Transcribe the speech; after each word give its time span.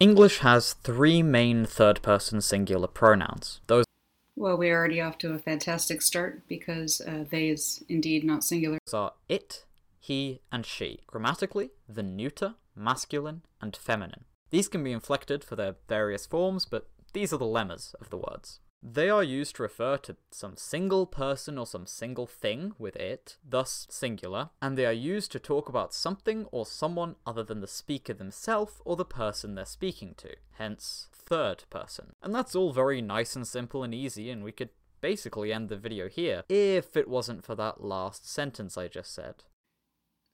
English 0.00 0.38
has 0.38 0.72
three 0.72 1.22
main 1.22 1.66
third 1.66 2.00
person 2.00 2.40
singular 2.40 2.88
pronouns. 2.88 3.60
Those 3.66 3.84
Well, 4.34 4.56
we're 4.56 4.74
already 4.74 4.98
off 4.98 5.18
to 5.18 5.34
a 5.34 5.38
fantastic 5.38 6.00
start 6.00 6.40
because 6.48 7.02
uh, 7.02 7.26
they 7.28 7.50
is 7.50 7.84
indeed 7.86 8.24
not 8.24 8.42
singular. 8.42 8.78
are 8.94 9.12
it, 9.28 9.66
he, 9.98 10.40
and 10.50 10.64
she. 10.64 11.00
Grammatically, 11.06 11.72
the 11.86 12.02
neuter, 12.02 12.54
masculine, 12.74 13.42
and 13.60 13.76
feminine. 13.76 14.24
These 14.48 14.68
can 14.68 14.82
be 14.82 14.92
inflected 14.92 15.44
for 15.44 15.54
their 15.54 15.76
various 15.86 16.24
forms, 16.24 16.64
but 16.64 16.88
these 17.12 17.34
are 17.34 17.38
the 17.38 17.44
lemmas 17.44 17.94
of 18.00 18.08
the 18.08 18.16
words. 18.16 18.60
They 18.82 19.10
are 19.10 19.22
used 19.22 19.56
to 19.56 19.62
refer 19.62 19.98
to 19.98 20.16
some 20.30 20.56
single 20.56 21.04
person 21.04 21.58
or 21.58 21.66
some 21.66 21.86
single 21.86 22.26
thing 22.26 22.72
with 22.78 22.96
it, 22.96 23.36
thus 23.46 23.86
singular, 23.90 24.50
and 24.62 24.76
they 24.76 24.86
are 24.86 24.92
used 24.92 25.30
to 25.32 25.38
talk 25.38 25.68
about 25.68 25.92
something 25.92 26.46
or 26.50 26.64
someone 26.64 27.16
other 27.26 27.42
than 27.42 27.60
the 27.60 27.66
speaker 27.66 28.14
themselves 28.14 28.80
or 28.86 28.96
the 28.96 29.04
person 29.04 29.54
they're 29.54 29.66
speaking 29.66 30.14
to, 30.18 30.34
hence 30.52 31.08
third 31.12 31.64
person. 31.68 32.14
And 32.22 32.34
that's 32.34 32.54
all 32.54 32.72
very 32.72 33.02
nice 33.02 33.36
and 33.36 33.46
simple 33.46 33.82
and 33.84 33.94
easy, 33.94 34.30
and 34.30 34.42
we 34.42 34.52
could 34.52 34.70
basically 35.02 35.52
end 35.52 35.68
the 35.68 35.76
video 35.76 36.08
here 36.08 36.42
if 36.48 36.96
it 36.96 37.08
wasn't 37.08 37.44
for 37.44 37.54
that 37.56 37.82
last 37.84 38.28
sentence 38.28 38.78
I 38.78 38.88
just 38.88 39.14
said. 39.14 39.44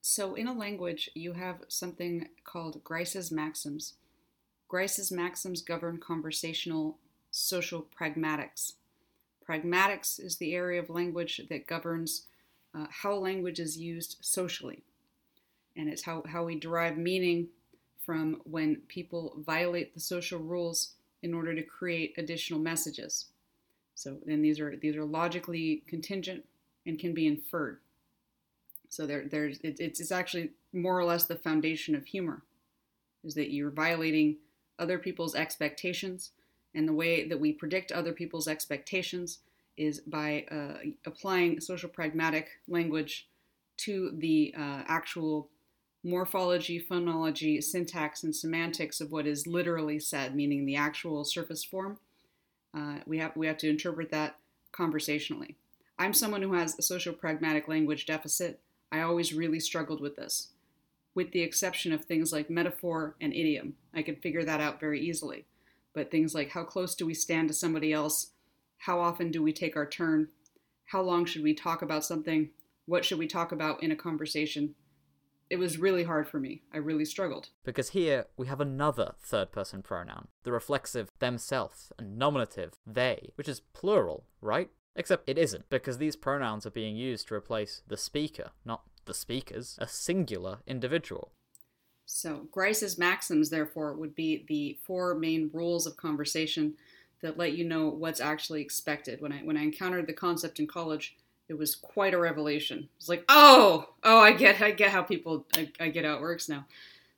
So, 0.03 0.37
in 0.37 0.47
a 0.47 0.53
language, 0.53 1.11
you 1.15 1.33
have 1.33 1.65
something 1.67 2.29
called 2.45 2.85
Grice's 2.85 3.33
maxims. 3.33 3.95
Grice's 4.69 5.11
maxims 5.11 5.63
govern 5.63 5.99
conversational 5.99 6.99
social 7.37 7.87
pragmatics. 7.99 8.73
Pragmatics 9.47 10.19
is 10.19 10.37
the 10.37 10.55
area 10.55 10.81
of 10.81 10.91
language 10.91 11.41
that 11.51 11.67
governs 11.67 12.27
uh, 12.75 12.87
how 12.91 13.15
language 13.15 13.61
is 13.61 13.77
used 13.77 14.17
socially, 14.21 14.83
and 15.77 15.89
it's 15.89 16.05
how, 16.05 16.23
how 16.29 16.45
we 16.45 16.59
derive 16.59 16.97
meaning 16.97 17.49
from 18.05 18.41
when 18.45 18.77
people 18.89 19.35
violate 19.45 19.93
the 19.93 20.01
social 20.01 20.39
rules 20.39 20.95
in 21.23 21.35
order 21.35 21.55
to 21.55 21.63
create 21.63 22.15
additional 22.17 22.61
messages. 22.61 23.27
So 23.95 24.19
then 24.25 24.43
these 24.43 24.61
are 24.61 24.77
these 24.77 24.97
are 24.97 25.05
logically 25.05 25.83
contingent 25.87 26.45
and 26.87 26.99
can 26.99 27.15
be 27.15 27.27
inferred. 27.27 27.81
So 28.89 29.07
there, 29.07 29.27
there's 29.29 29.59
it, 29.61 29.81
it's, 29.81 30.01
it's 30.01 30.13
actually 30.13 30.51
more 30.73 30.99
or 30.99 31.05
less 31.05 31.25
the 31.25 31.37
foundation 31.37 31.95
of 31.95 32.07
humor, 32.07 32.43
is 33.25 33.35
that 33.35 33.53
you're 33.53 33.71
violating 33.71 34.37
other 34.79 34.99
people's 34.99 35.35
expectations, 35.35 36.31
and 36.77 36.87
the 36.87 36.93
way 36.93 37.27
that 37.27 37.41
we 37.41 37.53
predict 37.53 37.91
other 37.91 38.13
people's 38.13 38.47
expectations 38.47 39.39
is 39.77 40.01
by 40.01 40.45
uh, 40.51 40.79
applying 41.07 41.59
social 41.61 41.89
pragmatic 41.89 42.49
language 42.69 43.29
to 43.79 44.13
the 44.19 44.55
uh, 44.57 44.83
actual 44.87 45.49
morphology, 46.05 46.81
phonology, 46.81 47.63
syntax, 47.63 48.23
and 48.23 48.35
semantics 48.35 49.01
of 49.01 49.11
what 49.11 49.27
is 49.27 49.47
literally 49.47 49.99
said, 49.99 50.37
meaning 50.37 50.65
the 50.65 50.77
actual 50.77 51.25
surface 51.25 51.65
form. 51.65 51.99
Uh, 52.77 52.99
we 53.07 53.19
have 53.19 53.33
we 53.35 53.47
have 53.47 53.57
to 53.59 53.69
interpret 53.69 54.11
that 54.11 54.37
conversationally. 54.71 55.57
I'm 55.99 56.13
someone 56.13 56.43
who 56.43 56.53
has 56.53 56.79
a 56.79 56.83
social 56.83 57.15
pragmatic 57.15 57.69
language 57.69 58.07
deficit. 58.07 58.61
I 58.93 59.01
always 59.01 59.35
really 59.35 59.61
struggled 59.61 60.01
with 60.01 60.17
this, 60.17 60.49
with 61.15 61.33
the 61.33 61.41
exception 61.41 61.93
of 61.93 62.05
things 62.05 62.33
like 62.33 62.51
metaphor 62.51 63.17
and 63.21 63.33
idiom. 63.33 63.75
I 63.95 64.03
could 64.03 64.21
figure 64.21 64.45
that 64.45 64.61
out 64.61 64.79
very 64.79 65.01
easily. 65.01 65.47
But 65.97 66.11
things 66.11 66.35
like 66.35 66.51
how 66.51 66.63
close 66.63 66.95
do 66.95 67.07
we 67.07 67.15
stand 67.15 67.49
to 67.49 67.55
somebody 67.55 67.91
else? 67.91 68.33
How 68.77 69.01
often 69.01 69.31
do 69.31 69.43
we 69.43 69.55
take 69.55 69.77
our 69.77 69.89
turn? 69.89 70.29
How 70.85 71.01
long 71.01 71.25
should 71.25 71.43
we 71.43 71.55
talk 71.55 71.81
about 71.81 72.05
something? 72.05 72.51
What 72.85 73.03
should 73.03 73.19
we 73.19 73.27
talk 73.27 73.51
about 73.51 73.83
in 73.83 73.91
a 73.91 73.97
conversation? 73.97 74.75
It 75.49 75.57
was 75.57 75.79
really 75.79 76.05
hard 76.05 76.29
for 76.29 76.39
me. 76.39 76.65
I 76.71 76.77
really 76.77 77.07
struggled. 77.07 77.49
Because 77.65 77.89
here 77.91 78.27
we 78.37 78.47
have 78.47 78.61
another 78.61 79.15
third 79.23 79.53
person 79.53 79.81
pronoun, 79.81 80.29
the 80.43 80.53
reflexive 80.53 81.11
themself 81.19 81.91
and 81.99 82.19
nominative 82.19 82.75
they, 82.87 83.31
which 83.37 83.49
is 83.49 83.61
plural, 83.73 84.27
right? 84.43 84.69
Except 84.97 85.27
it 85.27 85.39
isn't, 85.39 85.71
because 85.71 85.97
these 85.97 86.15
pronouns 86.15 86.67
are 86.67 86.71
being 86.71 86.97
used 86.97 87.29
to 87.29 87.35
replace 87.35 87.81
the 87.89 87.97
speaker, 87.97 88.51
not 88.67 88.83
the 89.07 89.15
speakers, 89.15 89.79
a 89.81 89.89
singular 89.89 90.59
individual. 90.67 91.33
So, 92.07 92.47
Grice's 92.53 92.99
maxims, 92.99 93.51
therefore, 93.51 93.93
would 93.95 94.15
be 94.15 94.45
the 94.49 94.79
four 94.85 95.15
main 95.15 95.51
rules 95.53 95.87
of 95.87 95.97
conversation 95.97 96.75
that 97.21 97.37
let 97.37 97.57
you 97.57 97.65
know 97.65 97.89
what's 97.89 98.21
actually 98.21 98.63
expected. 98.63 99.21
When 99.21 99.33
I 99.33 99.39
when 99.39 99.57
I 99.57 99.63
encountered 99.63 100.07
the 100.07 100.13
concept 100.13 100.61
in 100.61 100.67
college, 100.67 101.17
it 101.49 101.55
was 101.55 101.75
quite 101.75 102.15
a 102.15 102.19
revelation. 102.19 102.89
It's 102.97 103.09
like, 103.09 103.25
oh, 103.29 103.89
oh, 104.03 104.19
I 104.19 104.33
get, 104.33 104.61
I 104.61 104.73
get 104.73 104.91
how 104.91 105.03
people, 105.03 105.47
I, 105.55 105.71
I 105.79 105.89
get 105.89 106.05
how 106.05 106.15
it 106.15 106.21
works 106.21 106.49
now. 106.49 106.67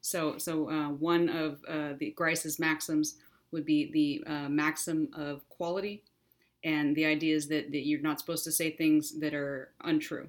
So, 0.00 0.38
so 0.38 0.71
uh, 0.71 0.88
one 0.91 1.28
of 1.28 1.65
uh, 1.66 1.94
the 1.99 2.10
Grice's 2.10 2.59
maxims 2.59 3.16
would 3.53 3.65
be 3.65 3.91
the 3.91 4.31
uh, 4.31 4.49
maxim 4.49 5.09
of 5.15 5.49
quality, 5.49 6.03
and 6.62 6.94
the 6.94 7.06
idea 7.06 7.34
is 7.34 7.49
that, 7.49 7.72
that 7.72 7.87
you're 7.87 8.00
not 8.00 8.20
supposed 8.20 8.44
to 8.44 8.53
say 8.53 8.70
things 8.70 9.19
that 9.19 9.34
are 9.34 9.70
untrue. 9.82 10.28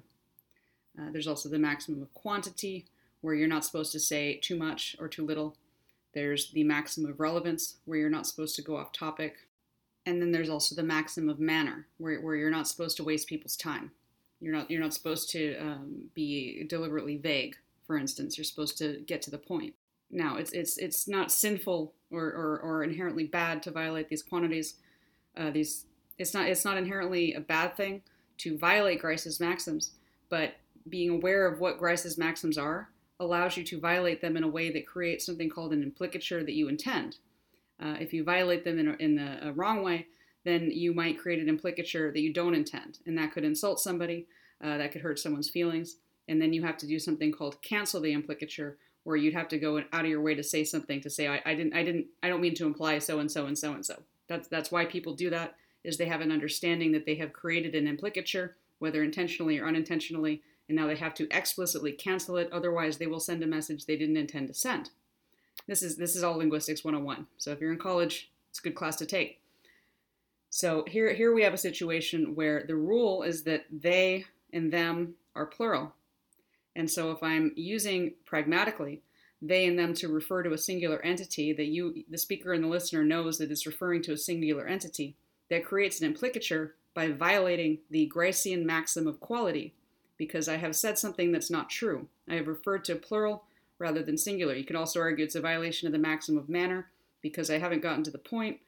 Uh, 0.98 1.10
there's 1.12 1.28
also 1.28 1.48
the 1.48 1.58
maximum 1.58 2.02
of 2.02 2.12
quantity, 2.14 2.86
where 3.20 3.34
you're 3.34 3.48
not 3.48 3.64
supposed 3.64 3.92
to 3.92 4.00
say 4.00 4.36
too 4.36 4.56
much 4.56 4.96
or 4.98 5.08
too 5.08 5.24
little. 5.24 5.56
There's 6.14 6.50
the 6.50 6.64
maxim 6.64 7.06
of 7.06 7.20
relevance, 7.20 7.76
where 7.84 7.98
you're 7.98 8.10
not 8.10 8.26
supposed 8.26 8.56
to 8.56 8.62
go 8.62 8.76
off 8.76 8.92
topic. 8.92 9.36
And 10.06 10.20
then 10.20 10.32
there's 10.32 10.48
also 10.48 10.74
the 10.74 10.82
maxim 10.82 11.28
of 11.28 11.38
manner, 11.38 11.86
where, 11.98 12.20
where 12.20 12.34
you're 12.34 12.50
not 12.50 12.66
supposed 12.66 12.96
to 12.96 13.04
waste 13.04 13.28
people's 13.28 13.56
time. 13.56 13.92
You're 14.40 14.54
not 14.54 14.70
you're 14.70 14.80
not 14.80 14.94
supposed 14.94 15.30
to 15.30 15.56
um, 15.58 16.08
be 16.14 16.64
deliberately 16.68 17.16
vague. 17.18 17.56
For 17.86 17.98
instance, 17.98 18.38
you're 18.38 18.44
supposed 18.44 18.78
to 18.78 19.02
get 19.06 19.20
to 19.22 19.30
the 19.30 19.38
point. 19.38 19.74
Now, 20.10 20.36
it's 20.36 20.52
it's 20.52 20.78
it's 20.78 21.06
not 21.06 21.30
sinful 21.30 21.92
or, 22.10 22.24
or, 22.24 22.60
or 22.60 22.82
inherently 22.82 23.24
bad 23.24 23.62
to 23.64 23.70
violate 23.70 24.08
these 24.08 24.22
quantities. 24.22 24.74
Uh, 25.36 25.50
these 25.50 25.86
it's 26.18 26.34
not 26.34 26.48
it's 26.48 26.64
not 26.64 26.78
inherently 26.78 27.34
a 27.34 27.40
bad 27.40 27.76
thing 27.76 28.02
to 28.38 28.56
violate 28.56 29.00
Grice's 29.00 29.38
maxims, 29.38 29.92
but 30.30 30.54
being 30.88 31.10
aware 31.10 31.46
of 31.46 31.60
what 31.60 31.78
Grice's 31.78 32.16
maxims 32.16 32.56
are 32.56 32.89
allows 33.20 33.56
you 33.56 33.62
to 33.62 33.78
violate 33.78 34.20
them 34.20 34.36
in 34.36 34.42
a 34.42 34.48
way 34.48 34.72
that 34.72 34.86
creates 34.86 35.26
something 35.26 35.50
called 35.50 35.72
an 35.72 35.82
implicature 35.82 36.42
that 36.42 36.54
you 36.54 36.68
intend. 36.68 37.18
Uh, 37.78 37.96
if 38.00 38.12
you 38.12 38.24
violate 38.24 38.64
them 38.64 38.78
in 38.78 38.88
a, 38.88 38.92
in 38.94 39.18
a, 39.18 39.48
a, 39.48 39.52
wrong 39.52 39.82
way, 39.82 40.06
then 40.44 40.70
you 40.70 40.92
might 40.92 41.18
create 41.18 41.40
an 41.40 41.48
implicature 41.48 42.10
that 42.10 42.20
you 42.20 42.32
don't 42.32 42.54
intend, 42.54 42.98
and 43.06 43.16
that 43.16 43.32
could 43.32 43.44
insult 43.44 43.78
somebody, 43.78 44.26
uh, 44.64 44.78
that 44.78 44.90
could 44.90 45.02
hurt 45.02 45.18
someone's 45.18 45.50
feelings, 45.50 45.96
and 46.28 46.40
then 46.40 46.52
you 46.52 46.62
have 46.62 46.78
to 46.78 46.86
do 46.86 46.98
something 46.98 47.30
called 47.30 47.60
cancel 47.62 48.00
the 48.00 48.12
implicature, 48.12 48.78
where 49.04 49.16
you'd 49.16 49.34
have 49.34 49.48
to 49.48 49.58
go 49.58 49.78
out 49.92 50.04
of 50.04 50.10
your 50.10 50.20
way 50.20 50.34
to 50.34 50.42
say 50.42 50.64
something 50.64 51.00
to 51.00 51.10
say 51.10 51.28
I, 51.28 51.40
I 51.44 51.54
didn't 51.54 51.74
I 51.74 51.82
didn't 51.82 52.06
I 52.22 52.28
don't 52.28 52.40
mean 52.40 52.54
to 52.56 52.66
imply 52.66 52.98
so 52.98 53.20
and 53.20 53.30
so 53.30 53.46
and 53.46 53.58
so 53.58 53.72
and 53.72 53.84
so. 53.84 54.02
That's 54.28 54.48
that's 54.48 54.70
why 54.70 54.84
people 54.84 55.14
do 55.14 55.30
that 55.30 55.56
is 55.84 55.96
they 55.96 56.06
have 56.06 56.20
an 56.20 56.32
understanding 56.32 56.92
that 56.92 57.06
they 57.06 57.14
have 57.16 57.32
created 57.32 57.74
an 57.74 57.86
implicature, 57.86 58.56
whether 58.78 59.02
intentionally 59.02 59.58
or 59.58 59.66
unintentionally, 59.66 60.42
and 60.70 60.76
now 60.76 60.86
they 60.86 60.96
have 60.96 61.14
to 61.14 61.28
explicitly 61.36 61.90
cancel 61.90 62.36
it. 62.36 62.48
Otherwise, 62.52 62.96
they 62.96 63.08
will 63.08 63.20
send 63.20 63.42
a 63.42 63.46
message 63.46 63.84
they 63.84 63.96
didn't 63.96 64.16
intend 64.16 64.46
to 64.48 64.54
send. 64.54 64.90
This 65.66 65.82
is 65.82 65.96
this 65.96 66.16
is 66.16 66.22
all 66.22 66.38
linguistics 66.38 66.84
101. 66.84 67.26
So 67.36 67.50
if 67.50 67.60
you're 67.60 67.72
in 67.72 67.78
college, 67.78 68.30
it's 68.48 68.60
a 68.60 68.62
good 68.62 68.76
class 68.76 68.96
to 68.96 69.06
take. 69.06 69.40
So 70.48 70.84
here 70.86 71.12
here 71.12 71.34
we 71.34 71.42
have 71.42 71.52
a 71.52 71.58
situation 71.58 72.34
where 72.34 72.64
the 72.66 72.76
rule 72.76 73.22
is 73.22 73.42
that 73.44 73.66
they 73.70 74.24
and 74.52 74.72
them 74.72 75.14
are 75.34 75.46
plural. 75.46 75.92
And 76.76 76.88
so 76.88 77.10
if 77.10 77.22
I'm 77.22 77.52
using 77.56 78.14
pragmatically 78.24 79.02
they 79.42 79.66
and 79.66 79.78
them 79.78 79.94
to 79.94 80.08
refer 80.08 80.42
to 80.42 80.52
a 80.52 80.58
singular 80.58 81.00
entity 81.02 81.52
that 81.52 81.66
you 81.66 82.04
the 82.08 82.18
speaker 82.18 82.52
and 82.52 82.62
the 82.62 82.68
listener 82.68 83.02
knows 83.02 83.38
that 83.38 83.50
it's 83.50 83.66
referring 83.66 84.02
to 84.02 84.12
a 84.12 84.16
singular 84.16 84.66
entity, 84.66 85.16
that 85.48 85.64
creates 85.64 86.00
an 86.00 86.06
implicature 86.06 86.74
by 86.94 87.08
violating 87.08 87.78
the 87.90 88.10
Gricean 88.14 88.64
maxim 88.64 89.06
of 89.06 89.20
quality 89.20 89.74
because 90.20 90.50
I 90.50 90.58
have 90.58 90.76
said 90.76 90.98
something 90.98 91.32
that's 91.32 91.50
not 91.50 91.70
true. 91.70 92.06
I 92.28 92.34
have 92.34 92.46
referred 92.46 92.84
to 92.84 92.94
plural 92.94 93.44
rather 93.78 94.02
than 94.02 94.18
singular. 94.18 94.54
You 94.54 94.64
could 94.64 94.76
also 94.76 95.00
argue 95.00 95.24
it's 95.24 95.34
a 95.34 95.40
violation 95.40 95.86
of 95.86 95.94
the 95.94 95.98
maxim 95.98 96.36
of 96.36 96.50
manner 96.50 96.88
because 97.22 97.48
I 97.48 97.56
haven't 97.56 97.80
gotten 97.80 98.04
to 98.04 98.10
the 98.10 98.18
point 98.18 98.58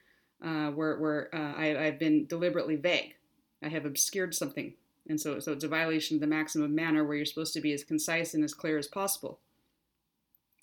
uh, 0.43 0.71
where, 0.71 0.99
where 0.99 1.29
uh, 1.35 1.53
I, 1.55 1.67
have 1.85 1.99
been 1.99 2.25
deliberately 2.25 2.77
vague. 2.77 3.17
I 3.63 3.69
have 3.69 3.85
obscured 3.85 4.35
something. 4.35 4.73
And 5.11 5.21
so, 5.21 5.41
so 5.41 5.53
it's 5.53 5.63
a 5.63 5.69
violation 5.69 6.17
of 6.17 6.23
the 6.23 6.27
maxim 6.27 6.63
of 6.63 6.71
manner 6.71 7.05
where 7.05 7.19
you're 7.19 7.27
supposed 7.27 7.53
to 7.53 7.61
be 7.61 7.75
as 7.75 7.85
concise 7.85 8.33
and 8.33 8.43
as 8.43 8.55
clear 8.55 8.79
as 8.79 8.87
possible. 8.87 9.39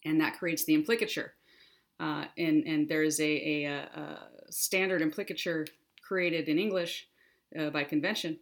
And 0.04 0.20
that 0.20 0.40
creates 0.40 0.64
the 0.64 0.74
implicature. 0.74 1.36
Uh, 2.00 2.26
and, 2.36 2.66
and 2.66 2.90
there 2.90 3.04
is 3.04 3.20
a, 3.20 3.64
a, 3.64 3.66
a, 3.66 4.20
standard 4.50 5.04
implicature 5.04 5.68
created 6.02 6.50
in 6.50 6.58
English 6.58 7.08
uh, 7.60 7.70
by 7.70 7.84
convention 7.84 8.40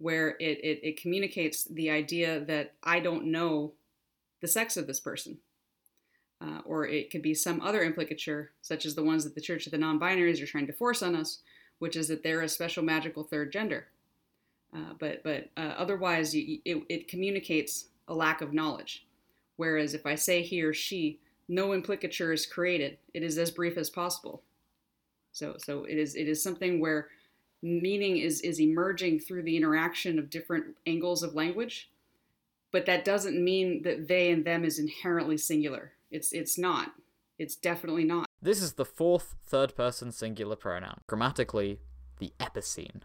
where 0.00 0.30
it, 0.40 0.58
it, 0.64 0.80
it 0.82 1.00
communicates 1.00 1.64
the 1.64 1.90
idea 1.90 2.40
that 2.40 2.72
I 2.82 3.00
don't 3.00 3.26
know 3.26 3.72
the 4.40 4.48
sex 4.48 4.76
of 4.76 4.86
this 4.86 4.98
person. 4.98 5.38
Uh, 6.42 6.60
or 6.64 6.86
it 6.86 7.10
could 7.10 7.20
be 7.20 7.34
some 7.34 7.60
other 7.60 7.82
implicature, 7.82 8.50
such 8.62 8.86
as 8.86 8.94
the 8.94 9.04
ones 9.04 9.24
that 9.24 9.34
the 9.34 9.42
Church 9.42 9.66
of 9.66 9.72
the 9.72 9.78
Non 9.78 10.00
Binaries 10.00 10.42
are 10.42 10.46
trying 10.46 10.66
to 10.66 10.72
force 10.72 11.02
on 11.02 11.14
us, 11.14 11.40
which 11.80 11.96
is 11.96 12.08
that 12.08 12.22
they're 12.22 12.40
a 12.40 12.48
special 12.48 12.82
magical 12.82 13.22
third 13.22 13.52
gender. 13.52 13.88
Uh, 14.74 14.94
but 14.98 15.22
but 15.22 15.50
uh, 15.58 15.74
otherwise, 15.76 16.34
you, 16.34 16.60
it, 16.64 16.82
it 16.88 17.08
communicates 17.08 17.88
a 18.08 18.14
lack 18.14 18.40
of 18.40 18.54
knowledge. 18.54 19.06
Whereas 19.56 19.92
if 19.92 20.06
I 20.06 20.14
say 20.14 20.40
he 20.40 20.62
or 20.62 20.72
she, 20.72 21.18
no 21.46 21.74
implicature 21.74 22.32
is 22.32 22.46
created. 22.46 22.96
It 23.12 23.22
is 23.22 23.36
as 23.36 23.50
brief 23.50 23.76
as 23.76 23.90
possible. 23.90 24.42
So, 25.32 25.56
so 25.58 25.84
it 25.84 25.98
is 25.98 26.14
it 26.14 26.28
is 26.28 26.42
something 26.42 26.80
where 26.80 27.08
meaning 27.62 28.16
is 28.16 28.40
is 28.40 28.60
emerging 28.60 29.20
through 29.20 29.42
the 29.42 29.56
interaction 29.56 30.18
of 30.18 30.30
different 30.30 30.76
angles 30.86 31.22
of 31.22 31.34
language, 31.34 31.90
but 32.72 32.86
that 32.86 33.04
doesn't 33.04 33.42
mean 33.42 33.82
that 33.82 34.08
they 34.08 34.30
and 34.30 34.44
them 34.44 34.64
is 34.64 34.78
inherently 34.78 35.36
singular. 35.36 35.92
It's 36.10 36.32
it's 36.32 36.58
not. 36.58 36.92
It's 37.38 37.56
definitely 37.56 38.04
not. 38.04 38.26
This 38.42 38.62
is 38.62 38.74
the 38.74 38.84
fourth 38.84 39.34
third 39.46 39.74
person 39.74 40.12
singular 40.12 40.56
pronoun. 40.56 41.00
Grammatically, 41.06 41.80
the 42.18 42.32
epicene. 42.38 43.02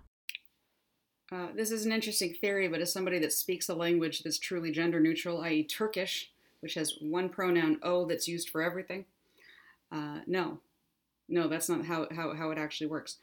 Uh, 1.32 1.48
this 1.56 1.72
is 1.72 1.86
an 1.86 1.92
interesting 1.92 2.34
theory, 2.34 2.68
but 2.68 2.82
as 2.82 2.94
somebody 2.94 3.18
that 3.20 3.34
speaks 3.34 3.68
a 3.68 3.74
language 3.74 4.24
that's 4.24 4.38
truly 4.38 4.72
gender 4.72 5.00
neutral, 5.00 5.42
i.e., 5.42 5.64
Turkish, 5.64 6.32
which 6.60 6.76
has 6.76 6.98
one 7.02 7.30
pronoun 7.30 7.80
o 7.82 8.06
that's 8.06 8.28
used 8.28 8.50
for 8.50 8.62
everything, 8.62 9.06
uh, 9.92 10.20
no, 10.28 10.60
no, 11.28 11.48
that's 11.48 11.68
not 11.68 11.86
how, 11.86 12.08
how, 12.14 12.36
how 12.36 12.52
it 12.52 12.58
actually 12.58 12.88
works. 12.88 13.18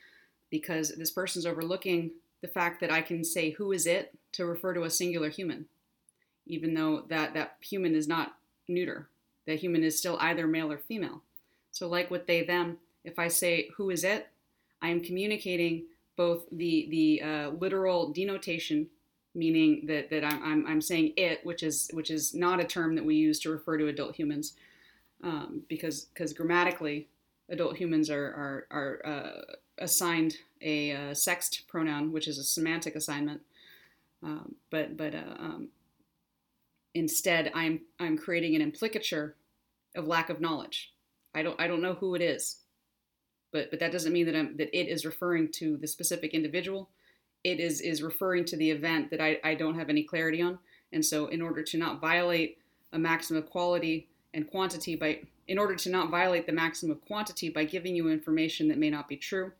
Because 0.52 0.90
this 0.90 1.10
person's 1.10 1.46
overlooking 1.46 2.12
the 2.42 2.48
fact 2.48 2.80
that 2.80 2.92
I 2.92 3.00
can 3.00 3.24
say 3.24 3.50
who 3.50 3.72
is 3.72 3.86
it 3.86 4.14
to 4.32 4.46
refer 4.46 4.74
to 4.74 4.84
a 4.84 4.90
singular 4.90 5.30
human, 5.30 5.66
even 6.46 6.74
though 6.74 7.04
that, 7.08 7.34
that 7.34 7.56
human 7.60 7.94
is 7.94 8.06
not 8.06 8.36
neuter. 8.68 9.08
That 9.46 9.58
human 9.58 9.82
is 9.82 9.98
still 9.98 10.18
either 10.20 10.46
male 10.46 10.70
or 10.70 10.78
female. 10.78 11.22
So, 11.72 11.88
like 11.88 12.10
with 12.10 12.26
they, 12.26 12.44
them, 12.44 12.78
if 13.02 13.18
I 13.18 13.28
say 13.28 13.70
who 13.76 13.90
is 13.90 14.04
it, 14.04 14.28
I 14.80 14.90
am 14.90 15.02
communicating 15.02 15.86
both 16.16 16.44
the 16.52 16.86
the 16.90 17.22
uh, 17.22 17.48
literal 17.50 18.12
denotation, 18.12 18.88
meaning 19.34 19.86
that 19.86 20.10
that 20.10 20.24
I'm, 20.24 20.42
I'm, 20.44 20.66
I'm 20.66 20.80
saying 20.80 21.14
it, 21.16 21.44
which 21.44 21.62
is 21.62 21.90
which 21.92 22.10
is 22.10 22.34
not 22.34 22.60
a 22.60 22.64
term 22.64 22.94
that 22.96 23.04
we 23.04 23.16
use 23.16 23.40
to 23.40 23.50
refer 23.50 23.78
to 23.78 23.88
adult 23.88 24.14
humans, 24.14 24.54
um, 25.24 25.62
because 25.68 26.06
because 26.14 26.32
grammatically, 26.32 27.08
adult 27.48 27.76
humans 27.76 28.10
are 28.10 28.26
are, 28.26 28.66
are 28.70 29.00
uh, 29.04 29.54
assigned 29.78 30.36
a 30.60 30.92
uh, 30.92 31.14
sexed 31.14 31.66
pronoun, 31.68 32.12
which 32.12 32.28
is 32.28 32.38
a 32.38 32.44
semantic 32.44 32.94
assignment. 32.94 33.40
Um, 34.22 34.54
but 34.70 34.96
but 34.96 35.14
uh, 35.14 35.34
um, 35.38 35.68
instead, 36.94 37.50
I'm 37.54 37.80
I'm 37.98 38.16
creating 38.16 38.54
an 38.54 38.62
implicature 38.62 39.36
of 39.94 40.06
lack 40.06 40.30
of 40.30 40.40
knowledge. 40.40 40.92
I 41.34 41.42
don't 41.42 41.60
I 41.60 41.66
don't 41.66 41.82
know 41.82 41.94
who 41.94 42.14
it 42.14 42.22
is 42.22 42.62
but 43.52 43.70
but 43.70 43.78
that 43.78 43.92
doesn't 43.92 44.12
mean 44.12 44.26
that 44.26 44.34
I'm 44.34 44.56
that 44.56 44.76
it 44.76 44.88
is 44.88 45.04
referring 45.04 45.52
to 45.52 45.76
the 45.76 45.86
specific 45.86 46.34
individual. 46.34 46.88
It 47.44 47.60
is 47.60 47.80
is 47.80 48.02
referring 48.02 48.44
to 48.46 48.56
the 48.56 48.70
event 48.70 49.10
that 49.10 49.20
I, 49.20 49.38
I 49.44 49.54
don't 49.54 49.78
have 49.78 49.90
any 49.90 50.02
clarity 50.02 50.42
on. 50.42 50.58
And 50.92 51.04
so 51.04 51.26
in 51.26 51.40
order 51.40 51.62
to 51.62 51.78
not 51.78 52.00
violate 52.00 52.58
a 52.92 52.98
maximum 52.98 53.42
of 53.42 53.50
quality 53.50 54.08
and 54.34 54.50
quantity 54.50 54.96
by 54.96 55.20
in 55.46 55.58
order 55.58 55.76
to 55.76 55.90
not 55.90 56.10
violate 56.10 56.46
the 56.46 56.52
maximum 56.52 56.92
of 56.92 57.04
quantity 57.04 57.50
by 57.50 57.64
giving 57.64 57.94
you 57.94 58.08
information 58.08 58.68
that 58.68 58.78
may 58.78 58.90
not 58.90 59.08
be 59.08 59.16
true, 59.16 59.52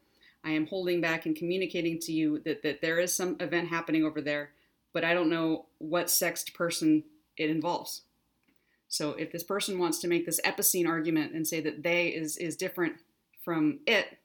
I 0.44 0.50
am 0.50 0.66
holding 0.66 1.00
back 1.00 1.26
and 1.26 1.36
communicating 1.36 1.98
to 2.00 2.12
you 2.12 2.40
that, 2.40 2.62
that 2.62 2.80
there 2.80 2.98
is 2.98 3.14
some 3.14 3.36
event 3.40 3.68
happening 3.68 4.04
over 4.04 4.20
there, 4.20 4.50
but 4.92 5.04
I 5.04 5.14
don't 5.14 5.30
know 5.30 5.66
what 5.78 6.10
sexed 6.10 6.54
person 6.54 7.04
it 7.36 7.48
involves. 7.48 8.02
So 8.88 9.12
if 9.12 9.32
this 9.32 9.42
person 9.44 9.78
wants 9.78 10.00
to 10.00 10.08
make 10.08 10.26
this 10.26 10.40
epicene 10.44 10.86
argument 10.86 11.32
and 11.32 11.46
say 11.46 11.60
that 11.60 11.82
they 11.82 12.08
is 12.08 12.36
is 12.36 12.56
different 12.56 12.96
from 13.42 13.80
it, 13.86 14.18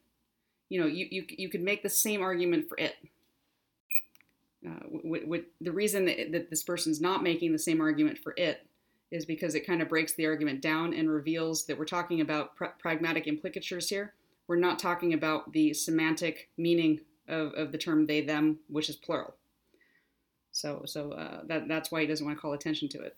you 0.69 0.81
know, 0.81 0.87
you, 0.87 1.07
you, 1.09 1.25
you 1.29 1.49
could 1.49 1.61
make 1.61 1.83
the 1.83 1.89
same 1.89 2.21
argument 2.21 2.67
for 2.67 2.77
it. 2.77 2.95
Uh, 4.67 5.39
the 5.61 5.71
reason 5.71 6.05
that, 6.05 6.31
that 6.31 6.49
this 6.49 6.63
person's 6.63 6.99
not 6.99 7.23
making 7.23 7.53
the 7.53 7.59
same 7.59 7.79
argument 7.79 8.17
for 8.17 8.33
it 8.35 8.65
is 9.09 9.25
because 9.25 9.55
it 9.55 9.65
kind 9.65 9.81
of 9.81 9.87
breaks 9.87 10.13
the 10.13 10.25
argument 10.25 10.61
down 10.61 10.93
and 10.93 11.09
reveals 11.09 11.65
that 11.65 11.77
we're 11.77 11.85
talking 11.85 12.19
about 12.19 12.55
pr- 12.55 12.65
pragmatic 12.79 13.27
implicatures 13.27 13.87
here. 13.87 14.13
We're 14.47 14.57
not 14.57 14.79
talking 14.79 15.13
about 15.13 15.51
the 15.51 15.73
semantic 15.73 16.49
meaning 16.57 17.01
of, 17.27 17.53
of 17.53 17.71
the 17.71 17.77
term 17.77 18.05
they, 18.05 18.21
them, 18.21 18.59
which 18.67 18.89
is 18.89 18.95
plural. 18.95 19.35
So, 20.51 20.83
so 20.85 21.11
uh, 21.11 21.41
that, 21.47 21.67
that's 21.67 21.91
why 21.91 22.01
he 22.01 22.07
doesn't 22.07 22.25
want 22.25 22.38
to 22.38 22.41
call 22.41 22.53
attention 22.53 22.89
to 22.89 23.01
it. 23.01 23.15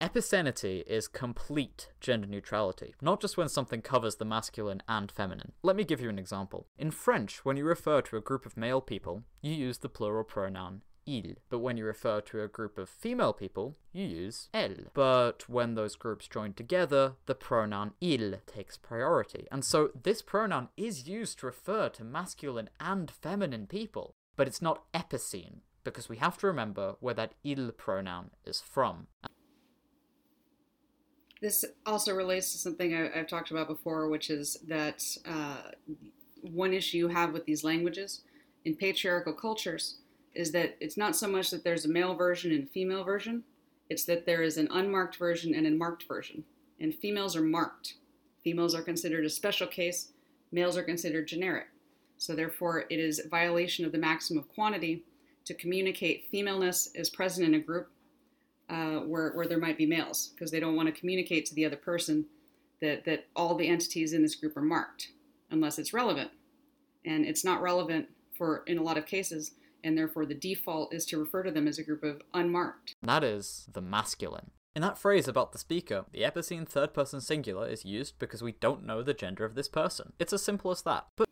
Epicenity 0.00 0.84
is 0.88 1.06
complete 1.06 1.92
gender 2.00 2.26
neutrality, 2.26 2.92
not 3.00 3.20
just 3.20 3.36
when 3.36 3.48
something 3.48 3.80
covers 3.80 4.16
the 4.16 4.24
masculine 4.24 4.82
and 4.88 5.12
feminine. 5.12 5.52
Let 5.62 5.76
me 5.76 5.84
give 5.84 6.00
you 6.00 6.08
an 6.08 6.18
example. 6.18 6.66
In 6.76 6.90
French, 6.90 7.44
when 7.44 7.56
you 7.56 7.64
refer 7.64 8.02
to 8.02 8.16
a 8.16 8.20
group 8.20 8.44
of 8.44 8.56
male 8.56 8.80
people, 8.80 9.22
you 9.40 9.52
use 9.52 9.78
the 9.78 9.88
plural 9.88 10.24
pronoun 10.24 10.82
il. 11.06 11.34
But 11.48 11.60
when 11.60 11.76
you 11.76 11.84
refer 11.84 12.20
to 12.20 12.42
a 12.42 12.48
group 12.48 12.78
of 12.78 12.88
female 12.88 13.32
people, 13.32 13.76
you 13.92 14.04
use 14.04 14.48
elle. 14.52 14.90
But 14.94 15.48
when 15.48 15.74
those 15.74 15.96
groups 15.96 16.28
join 16.28 16.52
together, 16.54 17.14
the 17.26 17.34
pronoun 17.34 17.92
il 18.00 18.34
takes 18.46 18.76
priority. 18.76 19.46
And 19.50 19.64
so 19.64 19.90
this 20.00 20.22
pronoun 20.22 20.68
is 20.76 21.08
used 21.08 21.38
to 21.40 21.46
refer 21.46 21.88
to 21.90 22.04
masculine 22.04 22.70
and 22.80 23.10
feminine 23.10 23.66
people, 23.66 24.14
but 24.36 24.46
it's 24.46 24.62
not 24.62 24.90
epicene, 24.92 25.60
because 25.84 26.08
we 26.08 26.16
have 26.18 26.38
to 26.38 26.46
remember 26.46 26.96
where 27.00 27.14
that 27.14 27.34
il 27.44 27.70
pronoun 27.72 28.30
is 28.44 28.60
from. 28.60 29.06
This 31.40 31.64
also 31.84 32.14
relates 32.14 32.52
to 32.52 32.58
something 32.58 32.94
I, 32.94 33.18
have 33.18 33.26
talked 33.26 33.50
about 33.50 33.66
before, 33.66 34.08
which 34.08 34.30
is 34.30 34.58
that 34.68 35.02
uh, 35.26 35.72
one 36.40 36.72
issue 36.72 36.98
you 36.98 37.08
have 37.08 37.32
with 37.32 37.46
these 37.46 37.64
languages 37.64 38.22
in 38.64 38.76
patriarchal 38.76 39.32
cultures 39.32 39.98
is 40.34 40.52
that 40.52 40.76
it's 40.80 40.96
not 40.96 41.16
so 41.16 41.28
much 41.28 41.50
that 41.50 41.64
there's 41.64 41.84
a 41.84 41.90
male 41.90 42.14
version 42.14 42.52
and 42.52 42.64
a 42.64 42.70
female 42.70 43.04
version, 43.04 43.44
it's 43.88 44.04
that 44.04 44.26
there 44.26 44.42
is 44.42 44.56
an 44.56 44.68
unmarked 44.70 45.16
version 45.16 45.54
and 45.54 45.66
a 45.66 45.70
marked 45.70 46.04
version. 46.08 46.44
And 46.80 46.94
females 46.94 47.36
are 47.36 47.42
marked. 47.42 47.94
Females 48.42 48.74
are 48.74 48.82
considered 48.82 49.24
a 49.24 49.30
special 49.30 49.66
case, 49.66 50.12
males 50.50 50.76
are 50.76 50.82
considered 50.82 51.28
generic. 51.28 51.68
So, 52.18 52.34
therefore, 52.34 52.84
it 52.88 52.98
is 52.98 53.18
a 53.18 53.28
violation 53.28 53.84
of 53.84 53.92
the 53.92 53.98
maximum 53.98 54.42
of 54.42 54.48
quantity 54.48 55.04
to 55.44 55.54
communicate 55.54 56.28
femaleness 56.30 56.88
is 56.94 57.10
present 57.10 57.46
in 57.46 57.54
a 57.54 57.58
group 57.58 57.90
uh, 58.68 59.00
where, 59.00 59.32
where 59.32 59.46
there 59.46 59.58
might 59.58 59.76
be 59.76 59.86
males 59.86 60.32
because 60.34 60.50
they 60.50 60.60
don't 60.60 60.76
want 60.76 60.92
to 60.92 60.98
communicate 60.98 61.46
to 61.46 61.54
the 61.54 61.66
other 61.66 61.76
person 61.76 62.24
that, 62.80 63.04
that 63.04 63.26
all 63.36 63.54
the 63.54 63.68
entities 63.68 64.12
in 64.12 64.22
this 64.22 64.34
group 64.34 64.56
are 64.56 64.62
marked 64.62 65.08
unless 65.50 65.78
it's 65.78 65.92
relevant. 65.92 66.30
And 67.04 67.24
it's 67.24 67.44
not 67.44 67.60
relevant 67.60 68.08
for 68.36 68.62
in 68.66 68.78
a 68.78 68.82
lot 68.82 68.96
of 68.96 69.06
cases, 69.06 69.52
and 69.84 69.96
therefore 69.96 70.26
the 70.26 70.34
default 70.34 70.94
is 70.94 71.04
to 71.06 71.18
refer 71.18 71.42
to 71.42 71.50
them 71.50 71.68
as 71.68 71.78
a 71.78 71.82
group 71.82 72.02
of 72.02 72.22
unmarked. 72.34 72.94
That 73.02 73.24
is 73.24 73.66
the 73.72 73.80
masculine. 73.80 74.50
In 74.74 74.82
that 74.82 74.96
phrase 74.96 75.28
about 75.28 75.52
the 75.52 75.58
speaker, 75.58 76.06
the 76.12 76.22
epicene 76.22 76.66
third 76.66 76.94
person 76.94 77.20
singular 77.20 77.68
is 77.68 77.84
used 77.84 78.18
because 78.18 78.42
we 78.42 78.52
don't 78.52 78.86
know 78.86 79.02
the 79.02 79.12
gender 79.12 79.44
of 79.44 79.54
this 79.54 79.68
person. 79.68 80.14
It's 80.18 80.32
as 80.32 80.42
simple 80.42 80.70
as 80.70 80.82
that. 80.82 81.06
But 81.16 81.28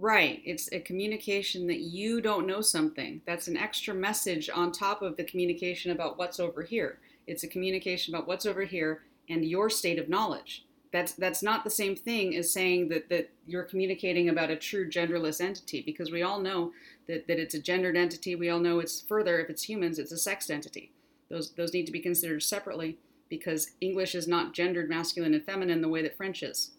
Right. 0.00 0.40
It's 0.44 0.72
a 0.72 0.78
communication 0.78 1.66
that 1.66 1.80
you 1.80 2.20
don't 2.20 2.46
know 2.46 2.60
something. 2.60 3.20
That's 3.26 3.48
an 3.48 3.56
extra 3.56 3.92
message 3.92 4.48
on 4.48 4.70
top 4.70 5.02
of 5.02 5.16
the 5.16 5.24
communication 5.24 5.90
about 5.90 6.18
what's 6.18 6.38
over 6.38 6.62
here. 6.62 7.00
It's 7.26 7.42
a 7.42 7.48
communication 7.48 8.14
about 8.14 8.28
what's 8.28 8.46
over 8.46 8.62
here 8.62 9.02
and 9.28 9.44
your 9.44 9.68
state 9.68 9.98
of 9.98 10.08
knowledge. 10.08 10.64
That's 10.92 11.12
that's 11.12 11.42
not 11.42 11.64
the 11.64 11.70
same 11.70 11.96
thing 11.96 12.36
as 12.36 12.52
saying 12.52 12.88
that, 12.88 13.08
that 13.10 13.30
you're 13.46 13.64
communicating 13.64 14.28
about 14.28 14.50
a 14.50 14.56
true 14.56 14.88
genderless 14.88 15.40
entity 15.40 15.82
because 15.82 16.10
we 16.12 16.22
all 16.22 16.40
know 16.40 16.72
that, 17.08 17.26
that 17.26 17.38
it's 17.38 17.54
a 17.54 17.60
gendered 17.60 17.96
entity. 17.96 18.34
We 18.34 18.50
all 18.50 18.60
know 18.60 18.78
it's 18.78 19.00
further, 19.00 19.40
if 19.40 19.50
it's 19.50 19.68
humans, 19.68 19.98
it's 19.98 20.12
a 20.12 20.18
sexed 20.18 20.50
entity. 20.50 20.92
Those 21.28 21.52
those 21.52 21.72
need 21.72 21.86
to 21.86 21.92
be 21.92 22.00
considered 22.00 22.42
separately 22.42 22.98
because 23.28 23.72
English 23.80 24.14
is 24.14 24.28
not 24.28 24.54
gendered 24.54 24.88
masculine 24.88 25.34
and 25.34 25.44
feminine 25.44 25.82
the 25.82 25.88
way 25.88 26.02
that 26.02 26.16
French 26.16 26.42
is. 26.42 26.70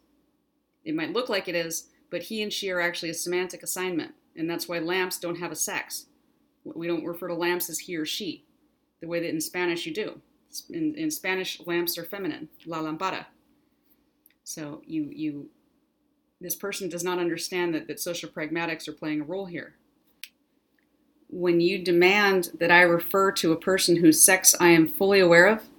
It 0.83 0.95
might 0.95 1.13
look 1.13 1.29
like 1.29 1.47
it 1.47 1.55
is, 1.55 1.89
but 2.09 2.23
he 2.23 2.41
and 2.41 2.51
she 2.51 2.71
are 2.71 2.79
actually 2.81 3.09
a 3.09 3.15
semantic 3.15 3.61
assignment, 3.61 4.13
and 4.35 4.49
that's 4.49 4.67
why 4.67 4.79
lamps 4.79 5.19
don't 5.19 5.39
have 5.39 5.51
a 5.51 5.55
sex. 5.55 6.07
We 6.63 6.87
don't 6.87 7.05
refer 7.05 7.27
to 7.27 7.35
lamps 7.35 7.69
as 7.69 7.79
he 7.79 7.95
or 7.95 8.05
she, 8.05 8.45
the 9.01 9.07
way 9.07 9.19
that 9.19 9.29
in 9.29 9.41
Spanish 9.41 9.85
you 9.85 9.93
do. 9.93 10.21
In, 10.71 10.95
in 10.95 11.11
Spanish, 11.11 11.61
lamps 11.65 11.97
are 11.97 12.05
feminine, 12.05 12.49
la 12.65 12.79
lámpara. 12.79 13.25
So 14.43 14.81
you 14.85 15.09
you 15.11 15.49
this 16.41 16.55
person 16.55 16.89
does 16.89 17.03
not 17.03 17.19
understand 17.19 17.75
that, 17.75 17.87
that 17.87 17.99
social 17.99 18.29
pragmatics 18.29 18.87
are 18.87 18.93
playing 18.93 19.21
a 19.21 19.25
role 19.25 19.45
here. 19.45 19.75
When 21.31 21.61
you 21.61 21.77
demand 21.77 22.49
that 22.59 22.71
I 22.71 22.81
refer 22.81 23.31
to 23.33 23.51
a 23.51 23.59
person 23.59 23.97
whose 23.97 24.19
sex 24.19 24.55
I 24.59 24.69
am 24.69 24.87
fully 24.87 25.19
aware 25.19 25.45
of, 25.45 25.69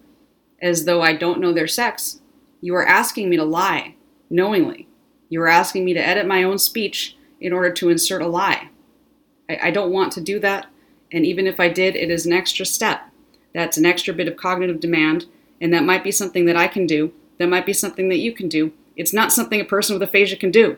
as 0.63 0.85
though 0.85 1.03
I 1.03 1.15
don't 1.15 1.41
know 1.41 1.53
their 1.53 1.67
sex, 1.67 2.21
you 2.61 2.75
are 2.77 2.87
asking 2.87 3.29
me 3.29 3.37
to 3.37 3.45
lie 3.45 3.97
knowingly. 4.29 4.87
You 5.29 5.43
are 5.43 5.49
asking 5.49 5.85
me 5.85 5.93
to 5.95 6.07
edit 6.07 6.27
my 6.27 6.45
own 6.45 6.59
speech 6.59 7.17
in 7.41 7.53
order 7.53 7.73
to 7.73 7.89
insert 7.89 8.23
a 8.23 8.29
lie. 8.29 8.69
I, 9.49 9.59
I 9.65 9.71
don't 9.73 9.93
want 9.93 10.13
to 10.13 10.21
do 10.21 10.39
that, 10.39 10.67
and 11.11 11.27
even 11.27 11.49
if 11.49 11.59
I 11.59 11.69
did, 11.69 11.97
it 11.97 12.11
is 12.11 12.27
an 12.27 12.33
extra 12.33 12.65
step. 12.65 13.03
That's 13.53 13.77
an 13.77 13.87
extra 13.87 14.15
bit 14.15 14.29
of 14.29 14.37
cognitive 14.37 14.79
demand, 14.79 15.27
and 15.61 15.75
that 15.75 15.85
might 15.85 16.05
be 16.05 16.13
something 16.13 16.45
that 16.45 16.57
I 16.57 16.69
can 16.69 16.87
do. 16.87 17.13
That 17.39 17.49
might 17.49 17.67
be 17.67 17.73
something 17.73 18.09
that 18.11 18.19
you 18.19 18.33
can 18.33 18.49
do. 18.49 18.73
It's 18.95 19.13
not 19.13 19.33
something 19.33 19.61
a 19.61 19.65
person 19.65 19.95
with 19.95 20.09
aphasia 20.09 20.37
can 20.37 20.53
do. 20.53 20.77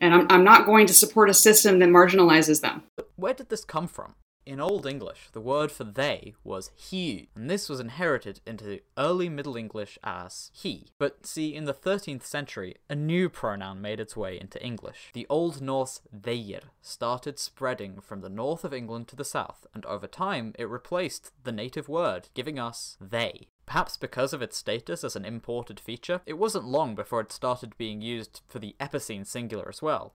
And 0.00 0.14
I'm, 0.14 0.26
I'm 0.30 0.44
not 0.44 0.66
going 0.66 0.86
to 0.86 0.94
support 0.94 1.28
a 1.28 1.34
system 1.34 1.78
that 1.78 1.90
marginalizes 1.90 2.62
them. 2.62 2.82
Where 3.20 3.34
did 3.34 3.50
this 3.50 3.64
come 3.66 3.86
from? 3.86 4.14
In 4.46 4.60
Old 4.60 4.86
English, 4.86 5.28
the 5.32 5.42
word 5.42 5.70
for 5.70 5.84
they 5.84 6.32
was 6.42 6.70
he, 6.74 7.28
and 7.34 7.50
this 7.50 7.68
was 7.68 7.78
inherited 7.78 8.40
into 8.46 8.80
early 8.96 9.28
Middle 9.28 9.58
English 9.58 9.98
as 10.02 10.50
he. 10.54 10.86
But 10.96 11.26
see, 11.26 11.54
in 11.54 11.66
the 11.66 11.74
13th 11.74 12.22
century, 12.22 12.76
a 12.88 12.94
new 12.94 13.28
pronoun 13.28 13.82
made 13.82 14.00
its 14.00 14.16
way 14.16 14.40
into 14.40 14.60
English. 14.64 15.10
The 15.12 15.26
Old 15.28 15.60
Norse 15.60 16.00
their 16.10 16.60
started 16.80 17.38
spreading 17.38 18.00
from 18.00 18.22
the 18.22 18.30
north 18.30 18.64
of 18.64 18.72
England 18.72 19.08
to 19.08 19.16
the 19.16 19.22
south, 19.22 19.66
and 19.74 19.84
over 19.84 20.06
time 20.06 20.54
it 20.58 20.70
replaced 20.70 21.32
the 21.44 21.52
native 21.52 21.90
word, 21.90 22.30
giving 22.32 22.58
us 22.58 22.96
they. 23.02 23.48
Perhaps 23.66 23.98
because 23.98 24.32
of 24.32 24.40
its 24.40 24.56
status 24.56 25.04
as 25.04 25.14
an 25.14 25.26
imported 25.26 25.78
feature, 25.78 26.22
it 26.24 26.38
wasn't 26.38 26.64
long 26.64 26.94
before 26.94 27.20
it 27.20 27.32
started 27.32 27.76
being 27.76 28.00
used 28.00 28.40
for 28.48 28.60
the 28.60 28.74
epicene 28.80 29.26
singular 29.26 29.68
as 29.68 29.82
well. 29.82 30.14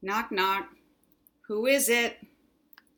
Knock, 0.00 0.30
knock. 0.30 0.68
Who 1.48 1.66
is 1.66 1.88
it? 1.88 2.18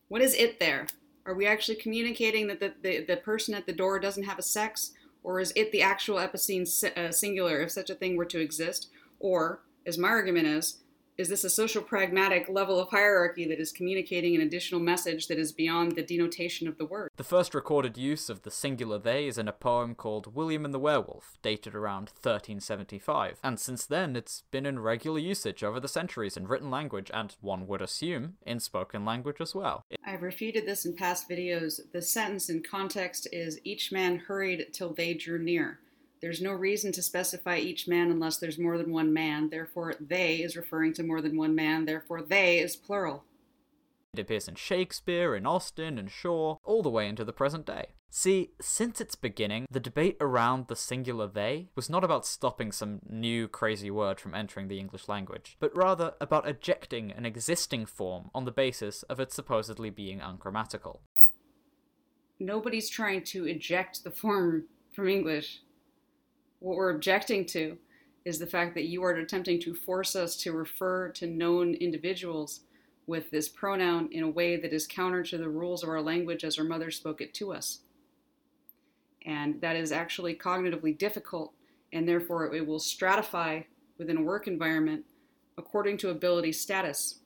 What 0.08 0.22
is 0.22 0.34
it 0.34 0.60
there? 0.60 0.86
Are 1.24 1.34
we 1.34 1.46
actually 1.46 1.76
communicating 1.76 2.46
that 2.46 2.60
the, 2.60 2.74
the, 2.82 3.04
the 3.04 3.16
person 3.16 3.54
at 3.54 3.66
the 3.66 3.72
door 3.72 3.98
doesn't 3.98 4.24
have 4.24 4.38
a 4.38 4.42
sex? 4.42 4.92
Or 5.22 5.40
is 5.40 5.52
it 5.56 5.72
the 5.72 5.82
actual 5.82 6.18
epicene 6.18 6.62
uh, 6.96 7.10
singular, 7.10 7.60
if 7.60 7.72
such 7.72 7.90
a 7.90 7.94
thing 7.94 8.16
were 8.16 8.24
to 8.26 8.40
exist? 8.40 8.90
Or, 9.18 9.62
as 9.84 9.98
my 9.98 10.08
argument 10.08 10.46
is, 10.46 10.78
is 11.18 11.28
this 11.28 11.44
a 11.44 11.50
social 11.50 11.82
pragmatic 11.82 12.48
level 12.48 12.78
of 12.78 12.90
hierarchy 12.90 13.46
that 13.46 13.58
is 13.58 13.72
communicating 13.72 14.34
an 14.34 14.42
additional 14.42 14.80
message 14.80 15.28
that 15.28 15.38
is 15.38 15.52
beyond 15.52 15.92
the 15.92 16.02
denotation 16.02 16.68
of 16.68 16.76
the 16.76 16.84
word? 16.84 17.10
The 17.16 17.24
first 17.24 17.54
recorded 17.54 17.96
use 17.96 18.28
of 18.28 18.42
the 18.42 18.50
singular 18.50 18.98
they 18.98 19.26
is 19.26 19.38
in 19.38 19.48
a 19.48 19.52
poem 19.52 19.94
called 19.94 20.34
William 20.34 20.64
and 20.64 20.74
the 20.74 20.78
Werewolf, 20.78 21.38
dated 21.42 21.74
around 21.74 22.10
1375, 22.10 23.38
and 23.42 23.58
since 23.58 23.86
then 23.86 24.14
it's 24.14 24.42
been 24.50 24.66
in 24.66 24.78
regular 24.78 25.18
usage 25.18 25.64
over 25.64 25.80
the 25.80 25.88
centuries 25.88 26.36
in 26.36 26.46
written 26.46 26.70
language 26.70 27.10
and, 27.14 27.34
one 27.40 27.66
would 27.66 27.80
assume, 27.80 28.34
in 28.44 28.60
spoken 28.60 29.04
language 29.04 29.40
as 29.40 29.54
well. 29.54 29.84
I've 30.04 30.22
refuted 30.22 30.66
this 30.66 30.84
in 30.84 30.94
past 30.94 31.28
videos. 31.28 31.80
The 31.92 32.02
sentence 32.02 32.50
in 32.50 32.62
context 32.62 33.26
is 33.32 33.58
each 33.64 33.90
man 33.90 34.18
hurried 34.18 34.66
till 34.72 34.92
they 34.92 35.14
drew 35.14 35.38
near. 35.38 35.80
There's 36.20 36.40
no 36.40 36.52
reason 36.52 36.92
to 36.92 37.02
specify 37.02 37.58
each 37.58 37.86
man 37.86 38.10
unless 38.10 38.38
there's 38.38 38.58
more 38.58 38.78
than 38.78 38.92
one 38.92 39.12
man. 39.12 39.50
Therefore, 39.50 39.94
they 40.00 40.36
is 40.36 40.56
referring 40.56 40.94
to 40.94 41.02
more 41.02 41.20
than 41.20 41.36
one 41.36 41.54
man. 41.54 41.84
Therefore, 41.84 42.22
they 42.22 42.58
is 42.58 42.76
plural. 42.76 43.24
It 44.14 44.20
appears 44.20 44.48
in 44.48 44.54
Shakespeare, 44.54 45.36
in 45.36 45.46
Austen, 45.46 45.98
and 45.98 46.10
Shaw, 46.10 46.56
all 46.64 46.82
the 46.82 46.88
way 46.90 47.06
into 47.06 47.24
the 47.24 47.34
present 47.34 47.66
day. 47.66 47.88
See, 48.08 48.52
since 48.62 48.98
its 48.98 49.14
beginning, 49.14 49.66
the 49.70 49.80
debate 49.80 50.16
around 50.20 50.68
the 50.68 50.76
singular 50.76 51.26
they 51.26 51.68
was 51.74 51.90
not 51.90 52.02
about 52.02 52.24
stopping 52.24 52.72
some 52.72 53.00
new 53.06 53.46
crazy 53.46 53.90
word 53.90 54.18
from 54.18 54.34
entering 54.34 54.68
the 54.68 54.78
English 54.78 55.06
language, 55.06 55.58
but 55.60 55.76
rather 55.76 56.14
about 56.18 56.48
ejecting 56.48 57.12
an 57.12 57.26
existing 57.26 57.84
form 57.84 58.30
on 58.34 58.46
the 58.46 58.52
basis 58.52 59.02
of 59.04 59.20
it 59.20 59.32
supposedly 59.32 59.90
being 59.90 60.22
ungrammatical. 60.22 61.02
Nobody's 62.40 62.88
trying 62.88 63.24
to 63.24 63.46
eject 63.46 64.02
the 64.02 64.10
form 64.10 64.64
from 64.94 65.08
English. 65.08 65.60
What 66.60 66.76
we're 66.76 66.94
objecting 66.94 67.44
to 67.46 67.78
is 68.24 68.38
the 68.38 68.46
fact 68.46 68.74
that 68.74 68.86
you 68.86 69.04
are 69.04 69.12
attempting 69.12 69.60
to 69.60 69.74
force 69.74 70.16
us 70.16 70.36
to 70.38 70.52
refer 70.52 71.08
to 71.10 71.26
known 71.26 71.74
individuals 71.74 72.60
with 73.06 73.30
this 73.30 73.48
pronoun 73.48 74.08
in 74.10 74.24
a 74.24 74.28
way 74.28 74.56
that 74.56 74.72
is 74.72 74.86
counter 74.86 75.22
to 75.22 75.38
the 75.38 75.48
rules 75.48 75.82
of 75.82 75.88
our 75.88 76.02
language 76.02 76.42
as 76.42 76.58
our 76.58 76.64
mother 76.64 76.90
spoke 76.90 77.20
it 77.20 77.32
to 77.34 77.52
us. 77.52 77.80
And 79.24 79.60
that 79.60 79.76
is 79.76 79.92
actually 79.92 80.34
cognitively 80.34 80.96
difficult, 80.96 81.52
and 81.92 82.08
therefore 82.08 82.52
it 82.54 82.66
will 82.66 82.80
stratify 82.80 83.64
within 83.98 84.16
a 84.16 84.22
work 84.22 84.48
environment 84.48 85.04
according 85.58 85.98
to 85.98 86.10
ability 86.10 86.52
status. 86.52 87.20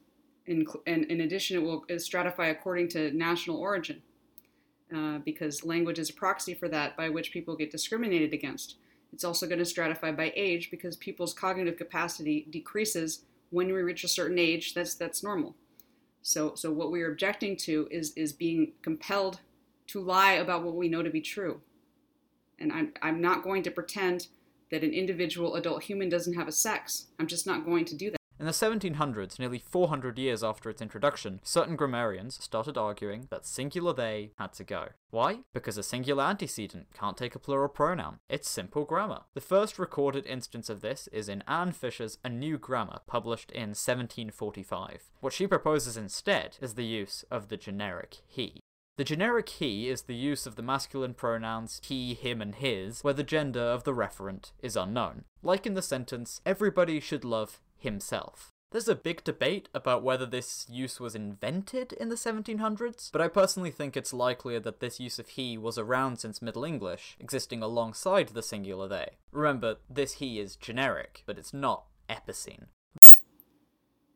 In, 0.47 0.67
and 0.87 1.05
in 1.05 1.23
addition, 1.23 1.57
it 1.57 1.63
will 1.63 1.85
stratify 1.93 2.51
according 2.51 2.89
to 2.91 3.11
national 3.13 3.57
origin, 3.57 4.03
uh, 4.95 5.19
because 5.25 5.65
language 5.65 5.99
is 5.99 6.11
a 6.11 6.15
proxy 6.15 6.55
for 6.55 6.69
that 6.69 6.97
by 6.97 7.09
which 7.09 7.33
people 7.33 7.57
get 7.57 7.71
discriminated 7.71 8.35
against. 8.35 8.77
It's 9.13 9.25
also 9.25 9.47
going 9.47 9.59
to 9.59 9.65
stratify 9.65 10.17
by 10.17 10.33
age 10.37 10.71
because 10.71 10.97
people's 10.97 11.35
cognitive 11.35 11.77
capacity 11.77 12.47
decreases 12.51 13.25
when 13.51 13.67
we 13.67 13.83
reach 13.83 14.05
a 14.05 14.09
certain 14.09 14.39
age. 14.39 14.75
That's 14.75 14.95
that's 14.95 15.23
normal. 15.23 15.57
So 16.23 16.55
so 16.55 16.73
what 16.73 16.91
we 16.91 17.03
are 17.03 17.11
objecting 17.11 17.57
to 17.59 17.89
is 17.91 18.13
is 18.17 18.33
being 18.33 18.73
compelled 18.83 19.41
to 19.89 20.01
lie 20.01 20.35
about 20.35 20.63
what 20.63 20.77
we 20.77 20.89
know 20.89 21.03
to 21.03 21.11
be 21.11 21.21
true. 21.21 21.61
And 22.59 22.73
I'm 22.73 22.93
I'm 23.03 23.21
not 23.21 23.43
going 23.43 23.63
to 23.65 23.71
pretend 23.71 24.29
that 24.71 24.85
an 24.85 24.93
individual 24.93 25.57
adult 25.57 25.83
human 25.83 26.09
doesn't 26.09 26.35
have 26.35 26.47
a 26.47 26.53
sex. 26.53 27.07
I'm 27.19 27.27
just 27.27 27.47
not 27.47 27.65
going 27.65 27.85
to 27.87 27.97
do 27.97 28.11
that. 28.11 28.20
In 28.41 28.47
the 28.47 28.53
1700s, 28.53 29.39
nearly 29.39 29.59
400 29.59 30.19
years 30.19 30.43
after 30.43 30.71
its 30.71 30.81
introduction, 30.81 31.41
certain 31.43 31.77
grammarians 31.77 32.43
started 32.43 32.79
arguing 32.79 33.27
that 33.29 33.45
singular 33.45 33.93
they 33.93 34.31
had 34.39 34.55
to 34.55 34.65
go. 34.65 34.89
Why? 35.11 35.41
Because 35.53 35.77
a 35.77 35.83
singular 35.83 36.25
antecedent 36.25 36.87
can't 36.95 37.19
take 37.19 37.35
a 37.35 37.39
plural 37.39 37.69
pronoun. 37.69 38.21
It's 38.31 38.49
simple 38.49 38.87
grammar. 38.87 39.25
The 39.35 39.43
first 39.43 39.79
recorded 39.79 40.27
instance 40.27 40.71
of 40.71 40.81
this 40.81 41.07
is 41.09 41.29
in 41.29 41.45
Anne 41.47 41.73
Fisher's 41.73 42.17
A 42.25 42.31
New 42.31 42.57
Grammar, 42.57 43.01
published 43.07 43.51
in 43.51 43.75
1745. 43.75 45.11
What 45.21 45.35
she 45.35 45.47
proposes 45.47 45.99
instead 45.99 46.57
is 46.63 46.77
the 46.77 46.87
use 46.87 47.27
of 47.31 47.49
the 47.49 47.59
generic 47.59 48.23
he. 48.27 48.63
The 48.97 49.05
generic 49.05 49.51
he 49.51 49.91
is 49.91 50.03
the 50.03 50.15
use 50.15 50.47
of 50.47 50.57
the 50.57 50.63
masculine 50.63 51.13
pronouns 51.13 51.79
he, 51.85 52.15
him, 52.15 52.41
and 52.41 52.55
his, 52.55 53.03
where 53.03 53.15
the 53.15 53.23
gender 53.23 53.61
of 53.61 53.85
the 53.85 53.95
referent 53.95 54.53
is 54.63 54.77
unknown. 54.77 55.25
Like 55.43 55.67
in 55.67 55.75
the 55.75 55.83
sentence, 55.83 56.41
everybody 56.47 57.01
should 57.01 57.25
love 57.25 57.61
himself. 57.81 58.53
There's 58.73 58.89
a 58.89 58.95
big 58.95 59.25
debate 59.25 59.69
about 59.75 60.05
whether 60.05 60.27
this 60.27 60.65
use 60.71 61.01
was 61.01 61.17
invented 61.17 61.93
in 61.95 62.09
the 62.09 62.15
1700s, 62.15 63.11
but 63.11 63.21
I 63.21 63.27
personally 63.27 63.73
think 63.73 63.97
it's 63.97 64.13
likelier 64.13 64.61
that 64.61 64.79
this 64.79 65.01
use 65.01 65.19
of 65.19 65.31
he 65.31 65.59
was 65.59 65.77
around 65.77 66.19
since 66.19 66.41
Middle 66.41 66.65
English, 66.65 67.17
existing 67.19 67.65
alongside 67.65 68.29
the 68.29 68.45
singular 68.45 68.87
they. 68.87 69.17
Remember, 69.33 69.79
this 69.89 70.15
he 70.15 70.39
is 70.39 70.55
generic, 70.55 71.25
but 71.27 71.37
it's 71.37 71.53
not 71.53 71.87
epicene. 72.09 72.67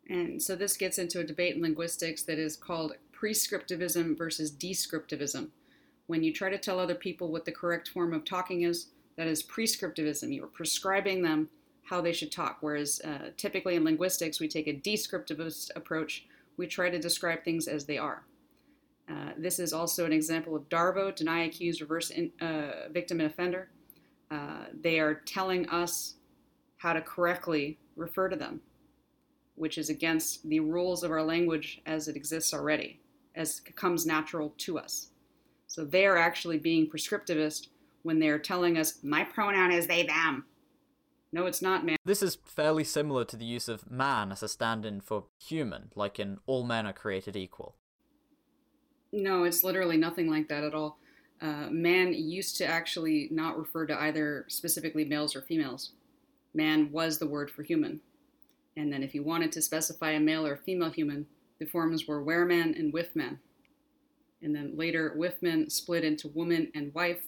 And 0.09 0.41
so 0.41 0.55
this 0.55 0.77
gets 0.77 0.99
into 0.99 1.19
a 1.19 1.25
debate 1.25 1.57
in 1.57 1.63
linguistics 1.63 2.23
that 2.25 2.39
is 2.39 2.57
called 2.57 2.93
prescriptivism 3.13 4.17
versus 4.17 4.53
descriptivism. 4.53 5.49
When 6.07 6.23
you 6.23 6.33
try 6.33 6.51
to 6.51 6.59
tell 6.59 6.79
other 6.79 6.95
people 6.95 7.33
what 7.33 7.45
the 7.45 7.53
correct 7.53 7.89
form 7.89 8.13
of 8.13 8.25
talking 8.25 8.63
is, 8.63 8.89
that 9.17 9.27
is 9.27 9.43
prescriptivism. 9.43 10.33
You 10.33 10.45
are 10.45 10.49
prescribing 10.49 11.23
them 11.23 11.49
how 11.85 12.01
they 12.01 12.13
should 12.13 12.33
talk. 12.33 12.59
Whereas 12.61 13.01
uh, 13.05 13.31
typically 13.37 13.77
in 13.77 13.85
linguistics, 13.85 14.41
we 14.41 14.49
take 14.49 14.67
a 14.67 14.73
descriptivist 14.73 15.71
approach. 15.77 16.27
We 16.57 16.67
try 16.67 16.91
to 16.91 16.99
describe 16.99 17.45
things 17.45 17.69
as 17.69 17.85
they 17.85 17.99
are. 17.99 18.25
Uh, 19.09 19.33
this 19.37 19.59
is 19.59 19.73
also 19.73 20.07
an 20.07 20.13
example 20.13 20.57
of 20.57 20.69
DARVO, 20.71 21.15
deny 21.15 21.45
accused, 21.45 21.81
reverse 21.83 22.11
in, 22.11 22.33
uh, 22.41 22.89
victim 22.91 23.21
and 23.21 23.31
offender. 23.31 23.69
Uh, 24.31 24.65
they 24.81 24.99
are 24.99 25.15
telling 25.15 25.69
us 25.69 26.15
how 26.79 26.95
to 26.95 27.03
correctly 27.03 27.79
refer 27.97 28.29
to 28.29 28.37
them, 28.37 28.61
which 29.57 29.77
is 29.77 29.91
against 29.91 30.49
the 30.49 30.61
rules 30.61 31.03
of 31.03 31.11
our 31.11 31.23
language 31.23 31.83
as 31.85 32.09
it 32.09 32.17
exists 32.17 32.55
already, 32.55 32.99
as 33.35 33.61
comes 33.77 34.07
natural 34.07 34.55
to 34.57 34.79
us. 34.79 35.11
So 35.67 35.85
they 35.85 36.07
are 36.07 36.17
actually 36.17 36.59
being 36.59 36.89
prescriptivist 36.89 37.69
when 38.05 38.19
they're 38.19 38.39
telling 38.39 38.79
us, 38.79 39.01
my 39.03 39.25
pronoun 39.25 39.71
is 39.71 39.87
they, 39.87 40.05
them 40.05 40.45
no, 41.35 41.47
it's 41.47 41.61
not 41.61 41.85
man. 41.85 41.97
This 42.05 42.23
is 42.23 42.39
fairly 42.45 42.85
similar 42.85 43.25
to 43.25 43.37
the 43.37 43.45
use 43.45 43.69
of 43.69 43.91
man 43.91 44.31
as 44.31 44.45
a 44.45 44.49
stand 44.49 44.87
in 44.87 45.01
for 45.01 45.25
human, 45.37 45.91
like 45.97 46.21
in 46.21 46.39
all 46.47 46.63
men 46.63 46.87
are 46.87 46.93
created 46.93 47.35
equal. 47.35 47.75
No, 49.13 49.43
it's 49.43 49.65
literally 49.65 49.97
nothing 49.97 50.31
like 50.31 50.49
that 50.49 50.63
at 50.63 50.75
all. 50.75 50.97
Uh, 51.43 51.69
man 51.71 52.15
used 52.15 52.57
to 52.59 52.65
actually 52.65 53.29
not 53.33 53.59
refer 53.59 53.85
to 53.85 54.01
either 54.01 54.45
specifically 54.47 55.05
males 55.05 55.35
or 55.35 55.43
females. 55.43 55.91
Man 56.55 56.93
was 56.93 57.19
the 57.19 57.27
word 57.27 57.51
for 57.51 57.65
human. 57.65 58.01
And 58.77 58.93
then 58.93 59.03
if 59.03 59.13
you 59.13 59.25
wanted 59.25 59.51
to 59.53 59.63
specify 59.63 60.13
a 60.13 60.21
male 60.21 60.47
or 60.47 60.57
female 60.57 60.91
human, 60.91 61.27
the 61.59 61.67
forms 61.67 62.07
were 62.07 62.25
wereman 62.25 62.79
and 62.79 62.93
wifman. 62.93 63.39
And 64.41 64.55
then 64.55 64.77
later, 64.77 65.17
wifman 65.19 65.73
split 65.73 66.05
into 66.05 66.29
woman 66.29 66.71
and 66.77 66.95
wife, 66.95 67.25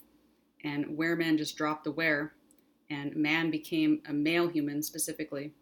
and 0.63 0.97
wereman 0.97 1.39
just 1.39 1.57
dropped 1.57 1.83
the 1.83 1.91
were 1.91 2.36
and 2.91 3.17
man 3.17 3.51
became 3.51 4.03
a 4.09 4.13
male 4.13 4.49
human 4.49 4.83
specifically 4.83 5.53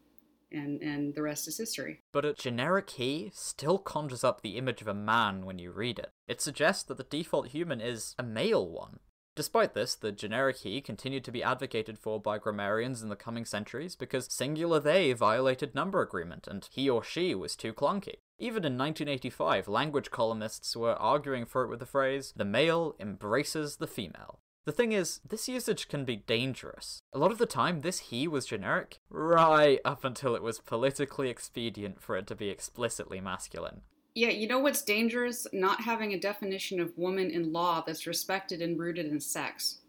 and 0.55 0.81
and 0.83 1.15
the 1.15 1.23
rest 1.23 1.49
is 1.49 1.59
history. 1.59 2.03
But 2.13 2.25
a 2.25 2.33
generic 2.33 2.91
he 2.91 3.31
still 3.35 3.79
conjures 3.79 4.25
up 4.25 4.41
the 4.41 4.57
image 4.57 4.81
of 4.81 4.89
a 4.89 4.95
man 4.95 5.45
when 5.45 5.59
you 5.59 5.73
read 5.73 5.99
it. 5.99 6.13
It 6.29 6.41
suggests 6.41 6.85
that 6.85 6.97
the 6.97 7.05
default 7.05 7.49
human 7.49 7.81
is 7.81 8.15
a 8.19 8.23
male 8.23 8.69
one. 8.69 9.01
Despite 9.37 9.75
this, 9.75 9.97
the 9.97 10.13
generic 10.13 10.59
he 10.59 10.81
continued 10.81 11.25
to 11.25 11.33
be 11.33 11.43
advocated 11.43 11.99
for 11.99 12.21
by 12.21 12.39
grammarians 12.39 13.03
in 13.03 13.09
the 13.09 13.17
coming 13.17 13.45
centuries 13.45 13.97
because 13.97 14.33
singular 14.33 14.79
they 14.79 15.13
violated 15.13 15.75
number 15.75 16.01
agreement 16.01 16.47
and 16.47 16.69
he 16.71 16.89
or 16.89 17.03
she 17.03 17.35
was 17.35 17.57
too 17.57 17.73
clunky. 17.73 18.19
Even 18.39 18.65
in 18.65 18.79
1985, 18.79 19.67
language 19.67 20.13
columnists 20.13 20.77
were 20.77 20.95
arguing 20.95 21.47
for 21.47 21.65
it 21.65 21.69
with 21.69 21.81
the 21.81 21.87
phrase, 21.87 22.33
the 22.37 22.45
male 22.45 22.95
embraces 23.01 23.79
the 23.79 23.89
female. 23.89 24.39
The 24.65 24.73
thing 24.73 24.93
is, 24.93 25.21
this 25.29 25.47
usage 25.47 25.89
can 25.89 26.07
be 26.07 26.17
dangerous. 26.17 27.03
A 27.13 27.19
lot 27.19 27.31
of 27.31 27.37
the 27.37 27.45
time, 27.45 27.83
this 27.83 27.99
he 27.99 28.27
was 28.27 28.47
generic, 28.47 29.01
right 29.11 29.79
up 29.85 30.05
until 30.05 30.35
it 30.35 30.43
was 30.43 30.59
politically 30.59 31.29
expedient 31.29 32.01
for 32.01 32.17
it 32.17 32.27
to 32.29 32.35
be 32.35 32.49
explicitly 32.49 33.21
masculine. 33.21 33.83
Yeah, 34.15 34.31
you 34.31 34.49
know 34.49 34.61
what's 34.61 34.81
dangerous? 34.81 35.47
Not 35.53 35.83
having 35.83 36.15
a 36.15 36.19
definition 36.19 36.81
of 36.81 36.97
woman 36.97 37.31
in 37.31 37.53
law 37.53 37.83
that's 37.87 38.07
respected 38.07 38.63
and 38.63 38.79
rooted 38.79 39.07
in 39.07 39.21
sex. 39.21 39.81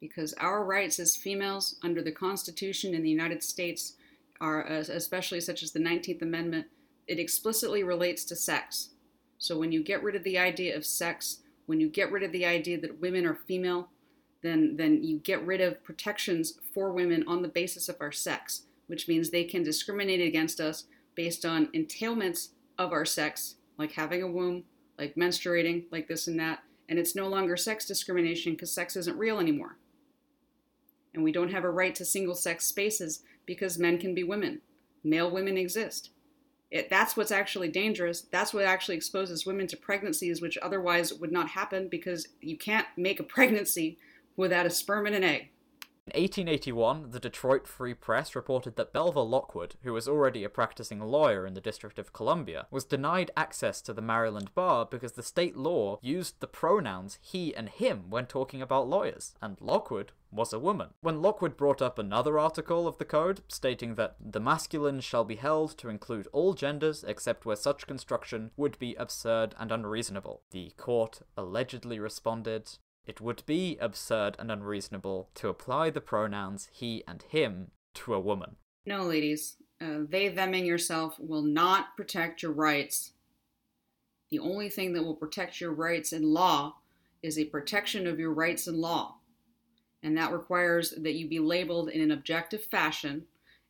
Because 0.00 0.34
our 0.34 0.64
rights 0.64 0.98
as 0.98 1.16
females 1.16 1.76
under 1.82 2.02
the 2.02 2.12
Constitution 2.12 2.94
in 2.94 3.02
the 3.02 3.10
United 3.10 3.42
States 3.42 3.94
are, 4.38 4.64
especially 4.64 5.40
such 5.40 5.62
as 5.62 5.72
the 5.72 5.80
19th 5.80 6.20
Amendment, 6.20 6.66
it 7.06 7.18
explicitly 7.18 7.82
relates 7.84 8.24
to 8.26 8.36
sex. 8.36 8.90
So 9.38 9.58
when 9.58 9.72
you 9.72 9.82
get 9.82 10.02
rid 10.02 10.14
of 10.14 10.24
the 10.24 10.38
idea 10.38 10.76
of 10.76 10.84
sex, 10.84 11.38
when 11.64 11.80
you 11.80 11.88
get 11.88 12.12
rid 12.12 12.22
of 12.22 12.32
the 12.32 12.44
idea 12.44 12.78
that 12.80 13.00
women 13.00 13.24
are 13.24 13.34
female, 13.34 13.88
then 14.42 14.76
then 14.76 15.02
you 15.02 15.18
get 15.18 15.44
rid 15.46 15.60
of 15.60 15.82
protections 15.84 16.54
for 16.72 16.92
women 16.92 17.24
on 17.26 17.42
the 17.42 17.48
basis 17.48 17.88
of 17.88 17.96
our 18.00 18.12
sex, 18.12 18.62
which 18.86 19.08
means 19.08 19.30
they 19.30 19.44
can 19.44 19.62
discriminate 19.62 20.20
against 20.20 20.60
us 20.60 20.84
based 21.14 21.44
on 21.44 21.66
entailments 21.68 22.48
of 22.78 22.92
our 22.92 23.04
sex, 23.04 23.56
like 23.76 23.92
having 23.92 24.22
a 24.22 24.30
womb, 24.30 24.64
like 24.98 25.14
menstruating, 25.16 25.84
like 25.90 26.08
this 26.08 26.26
and 26.26 26.38
that, 26.40 26.60
and 26.88 26.98
it's 26.98 27.14
no 27.14 27.28
longer 27.28 27.56
sex 27.56 27.86
discrimination 27.86 28.52
because 28.52 28.72
sex 28.72 28.96
isn't 28.96 29.18
real 29.18 29.38
anymore. 29.38 29.76
And 31.14 31.22
we 31.22 31.32
don't 31.32 31.52
have 31.52 31.64
a 31.64 31.70
right 31.70 31.94
to 31.96 32.04
single 32.04 32.34
sex 32.34 32.66
spaces 32.66 33.22
because 33.46 33.78
men 33.78 33.98
can 33.98 34.14
be 34.14 34.24
women. 34.24 34.60
Male 35.02 35.30
women 35.30 35.56
exist. 35.56 36.10
It, 36.70 36.88
that's 36.88 37.16
what's 37.16 37.32
actually 37.32 37.68
dangerous. 37.68 38.22
That's 38.22 38.54
what 38.54 38.64
actually 38.64 38.96
exposes 38.96 39.44
women 39.44 39.66
to 39.68 39.76
pregnancies, 39.76 40.40
which 40.40 40.58
otherwise 40.62 41.12
would 41.12 41.32
not 41.32 41.48
happen 41.48 41.88
because 41.88 42.28
you 42.40 42.56
can't 42.56 42.86
make 42.96 43.18
a 43.20 43.24
pregnancy 43.36 43.98
without 44.40 44.66
a 44.66 44.70
sperm 44.70 45.06
and 45.06 45.14
an 45.14 45.22
egg. 45.24 45.50
In 46.06 46.22
1881, 46.22 47.10
the 47.10 47.20
Detroit 47.20 47.68
Free 47.68 47.94
Press 47.94 48.34
reported 48.34 48.74
that 48.74 48.92
Belva 48.92 49.20
Lockwood, 49.20 49.76
who 49.82 49.92
was 49.92 50.08
already 50.08 50.42
a 50.42 50.48
practicing 50.48 50.98
lawyer 50.98 51.46
in 51.46 51.54
the 51.54 51.60
District 51.60 52.00
of 52.00 52.12
Columbia, 52.12 52.66
was 52.70 52.84
denied 52.84 53.30
access 53.36 53.80
to 53.82 53.92
the 53.92 54.02
Maryland 54.02 54.52
bar 54.54 54.86
because 54.90 55.12
the 55.12 55.22
state 55.22 55.56
law 55.56 55.98
used 56.02 56.40
the 56.40 56.48
pronouns 56.48 57.18
he 57.20 57.54
and 57.54 57.68
him 57.68 58.10
when 58.10 58.26
talking 58.26 58.60
about 58.60 58.88
lawyers, 58.88 59.34
and 59.40 59.60
Lockwood 59.60 60.10
was 60.32 60.52
a 60.52 60.58
woman. 60.58 60.88
When 61.00 61.22
Lockwood 61.22 61.56
brought 61.56 61.82
up 61.82 61.98
another 61.98 62.38
article 62.38 62.88
of 62.88 62.98
the 62.98 63.04
code 63.04 63.42
stating 63.46 63.94
that 63.96 64.16
the 64.20 64.40
masculine 64.40 65.00
shall 65.00 65.24
be 65.24 65.36
held 65.36 65.76
to 65.78 65.88
include 65.88 66.28
all 66.32 66.54
genders 66.54 67.04
except 67.04 67.44
where 67.44 67.56
such 67.56 67.86
construction 67.86 68.50
would 68.56 68.78
be 68.78 68.94
absurd 68.94 69.54
and 69.58 69.70
unreasonable, 69.70 70.42
the 70.50 70.72
court 70.76 71.20
allegedly 71.36 71.98
responded, 71.98 72.78
it 73.10 73.20
would 73.20 73.42
be 73.44 73.76
absurd 73.80 74.36
and 74.38 74.52
unreasonable 74.52 75.30
to 75.34 75.48
apply 75.48 75.90
the 75.90 76.00
pronouns 76.00 76.68
he 76.70 77.02
and 77.08 77.24
him 77.24 77.72
to 77.92 78.14
a 78.14 78.20
woman. 78.20 78.54
No, 78.86 79.02
ladies, 79.02 79.56
uh, 79.80 80.02
they, 80.08 80.30
theming 80.30 80.64
yourself 80.64 81.16
will 81.18 81.42
not 81.42 81.96
protect 81.96 82.40
your 82.40 82.52
rights. 82.52 83.10
The 84.30 84.38
only 84.38 84.68
thing 84.68 84.92
that 84.92 85.02
will 85.02 85.16
protect 85.16 85.60
your 85.60 85.72
rights 85.72 86.12
in 86.12 86.22
law 86.22 86.76
is 87.20 87.36
a 87.36 87.46
protection 87.46 88.06
of 88.06 88.20
your 88.20 88.32
rights 88.32 88.68
in 88.68 88.80
law. 88.80 89.16
And 90.04 90.16
that 90.16 90.32
requires 90.32 90.92
that 90.92 91.14
you 91.14 91.28
be 91.28 91.40
labeled 91.40 91.88
in 91.88 92.00
an 92.00 92.12
objective 92.12 92.62
fashion. 92.62 93.24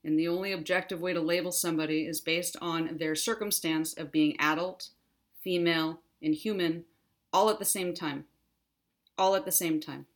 And 0.04 0.18
the 0.18 0.28
only 0.28 0.52
objective 0.52 1.00
way 1.00 1.14
to 1.14 1.20
label 1.20 1.50
somebody 1.50 2.04
is 2.04 2.20
based 2.20 2.58
on 2.60 2.98
their 2.98 3.14
circumstance 3.14 3.94
of 3.94 4.12
being 4.12 4.38
adult, 4.38 4.90
female, 5.42 6.02
and 6.22 6.34
human 6.34 6.84
all 7.32 7.48
at 7.48 7.58
the 7.58 7.64
same 7.64 7.94
time 7.94 8.26
all 9.18 9.34
at 9.34 9.44
the 9.44 9.52
same 9.52 9.80
time. 9.80 10.06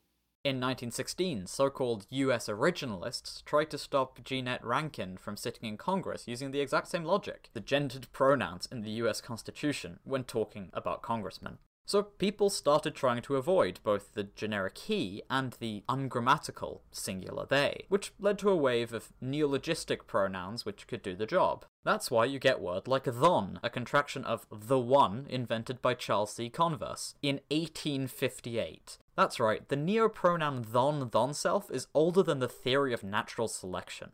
In 0.45 0.57
1916, 0.57 1.47
so 1.47 1.71
called 1.71 2.07
US 2.11 2.49
originalists 2.49 3.43
tried 3.45 3.71
to 3.71 3.79
stop 3.79 4.23
Jeannette 4.23 4.63
Rankin 4.63 5.17
from 5.17 5.39
sitting 5.39 5.67
in 5.67 5.79
Congress 5.79 6.29
using 6.29 6.51
the 6.51 6.61
exact 6.61 6.89
same 6.89 7.05
logic 7.05 7.49
the 7.55 7.61
gendered 7.61 8.13
pronouns 8.13 8.69
in 8.71 8.83
the 8.83 8.91
US 9.03 9.23
Constitution 9.23 10.01
when 10.05 10.23
talking 10.25 10.69
about 10.75 11.01
congressmen. 11.01 11.59
So 11.87 12.03
people 12.03 12.49
started 12.49 12.95
trying 12.95 13.21
to 13.23 13.37
avoid 13.37 13.81
both 13.85 14.15
the 14.15 14.25
generic 14.25 14.79
he 14.79 15.23
and 15.29 15.55
the 15.61 15.83
ungrammatical 15.89 16.83
singular 16.91 17.47
they, 17.47 17.85
which 17.89 18.13
led 18.19 18.39
to 18.39 18.51
a 18.51 18.57
wave 18.57 18.95
of 18.95 19.13
neologistic 19.23 20.07
pronouns 20.07 20.65
which 20.65 20.87
could 20.87 21.03
do 21.03 21.15
the 21.15 21.27
job. 21.27 21.67
That's 21.85 22.11
why 22.11 22.25
you 22.25 22.39
get 22.39 22.61
word 22.61 22.89
like 22.89 23.05
thon, 23.05 23.61
a 23.63 23.69
contraction 23.69 24.25
of 24.25 24.47
the 24.51 24.79
one 24.79 25.27
invented 25.29 25.83
by 25.83 25.93
Charles 25.93 26.33
C. 26.33 26.49
Converse 26.49 27.15
in 27.23 27.41
1858. 27.51 28.99
That's 29.15 29.39
right, 29.39 29.69
the 29.69 29.77
neopronoun 29.77 30.65
thon 30.65 31.11
thon 31.11 31.35
self 31.35 31.71
is 31.71 31.89
older 31.93 32.23
than 32.23 32.39
the 32.39 32.49
theory 32.49 32.95
of 32.95 33.05
natural 33.05 33.47
selection. 33.47 34.13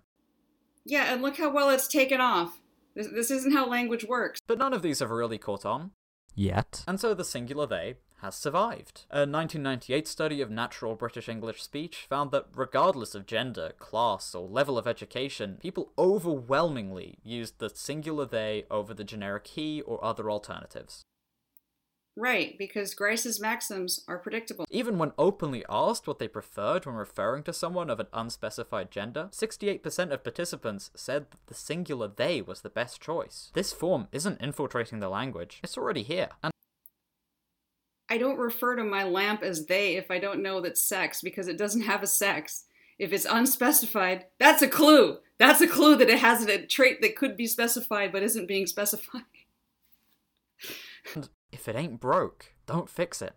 Yeah, 0.84 1.12
and 1.12 1.22
look 1.22 1.36
how 1.36 1.50
well 1.50 1.70
it's 1.70 1.86
taken 1.86 2.20
off. 2.20 2.60
This, 2.96 3.06
this 3.06 3.30
isn't 3.30 3.52
how 3.52 3.68
language 3.68 4.04
works. 4.04 4.40
But 4.46 4.58
none 4.58 4.74
of 4.74 4.82
these 4.82 4.98
have 4.98 5.10
really 5.10 5.38
caught 5.38 5.64
on. 5.64 5.92
Yet. 6.40 6.84
And 6.88 6.98
so 6.98 7.12
the 7.12 7.22
singular 7.22 7.66
they 7.66 7.96
has 8.22 8.34
survived. 8.34 9.04
A 9.10 9.28
1998 9.28 10.08
study 10.08 10.40
of 10.40 10.50
natural 10.50 10.94
British 10.94 11.28
English 11.28 11.62
speech 11.62 12.06
found 12.08 12.30
that 12.30 12.46
regardless 12.54 13.14
of 13.14 13.26
gender, 13.26 13.72
class, 13.78 14.34
or 14.34 14.48
level 14.48 14.78
of 14.78 14.86
education, 14.86 15.58
people 15.60 15.92
overwhelmingly 15.98 17.18
used 17.22 17.58
the 17.58 17.68
singular 17.68 18.24
they 18.24 18.64
over 18.70 18.94
the 18.94 19.04
generic 19.04 19.48
he 19.48 19.82
or 19.82 20.02
other 20.02 20.30
alternatives. 20.30 21.04
Right, 22.20 22.58
because 22.58 22.92
Grice's 22.92 23.40
maxims 23.40 24.04
are 24.06 24.18
predictable. 24.18 24.66
Even 24.70 24.98
when 24.98 25.12
openly 25.16 25.64
asked 25.70 26.06
what 26.06 26.18
they 26.18 26.28
preferred 26.28 26.84
when 26.84 26.94
referring 26.94 27.44
to 27.44 27.52
someone 27.54 27.88
of 27.88 27.98
an 27.98 28.08
unspecified 28.12 28.90
gender, 28.90 29.30
68% 29.32 30.12
of 30.12 30.22
participants 30.22 30.90
said 30.94 31.30
that 31.30 31.46
the 31.46 31.54
singular 31.54 32.08
they 32.14 32.42
was 32.42 32.60
the 32.60 32.68
best 32.68 33.00
choice. 33.00 33.50
This 33.54 33.72
form 33.72 34.06
isn't 34.12 34.38
infiltrating 34.38 35.00
the 35.00 35.08
language, 35.08 35.60
it's 35.64 35.78
already 35.78 36.02
here. 36.02 36.28
And 36.42 36.52
I 38.10 38.18
don't 38.18 38.38
refer 38.38 38.76
to 38.76 38.84
my 38.84 39.02
lamp 39.02 39.42
as 39.42 39.64
they 39.64 39.96
if 39.96 40.10
I 40.10 40.18
don't 40.18 40.42
know 40.42 40.60
that 40.60 40.76
sex 40.76 41.22
because 41.22 41.48
it 41.48 41.56
doesn't 41.56 41.82
have 41.82 42.02
a 42.02 42.06
sex. 42.06 42.64
If 42.98 43.14
it's 43.14 43.24
unspecified, 43.24 44.26
that's 44.38 44.60
a 44.60 44.68
clue. 44.68 45.20
That's 45.38 45.62
a 45.62 45.66
clue 45.66 45.96
that 45.96 46.10
it 46.10 46.18
has 46.18 46.44
a 46.44 46.66
trait 46.66 47.00
that 47.00 47.16
could 47.16 47.34
be 47.38 47.46
specified 47.46 48.12
but 48.12 48.22
isn't 48.22 48.46
being 48.46 48.66
specified. 48.66 49.22
If 51.60 51.68
it 51.68 51.76
ain't 51.76 52.00
broke, 52.00 52.54
don't 52.64 52.88
fix 52.88 53.20
it. 53.20 53.34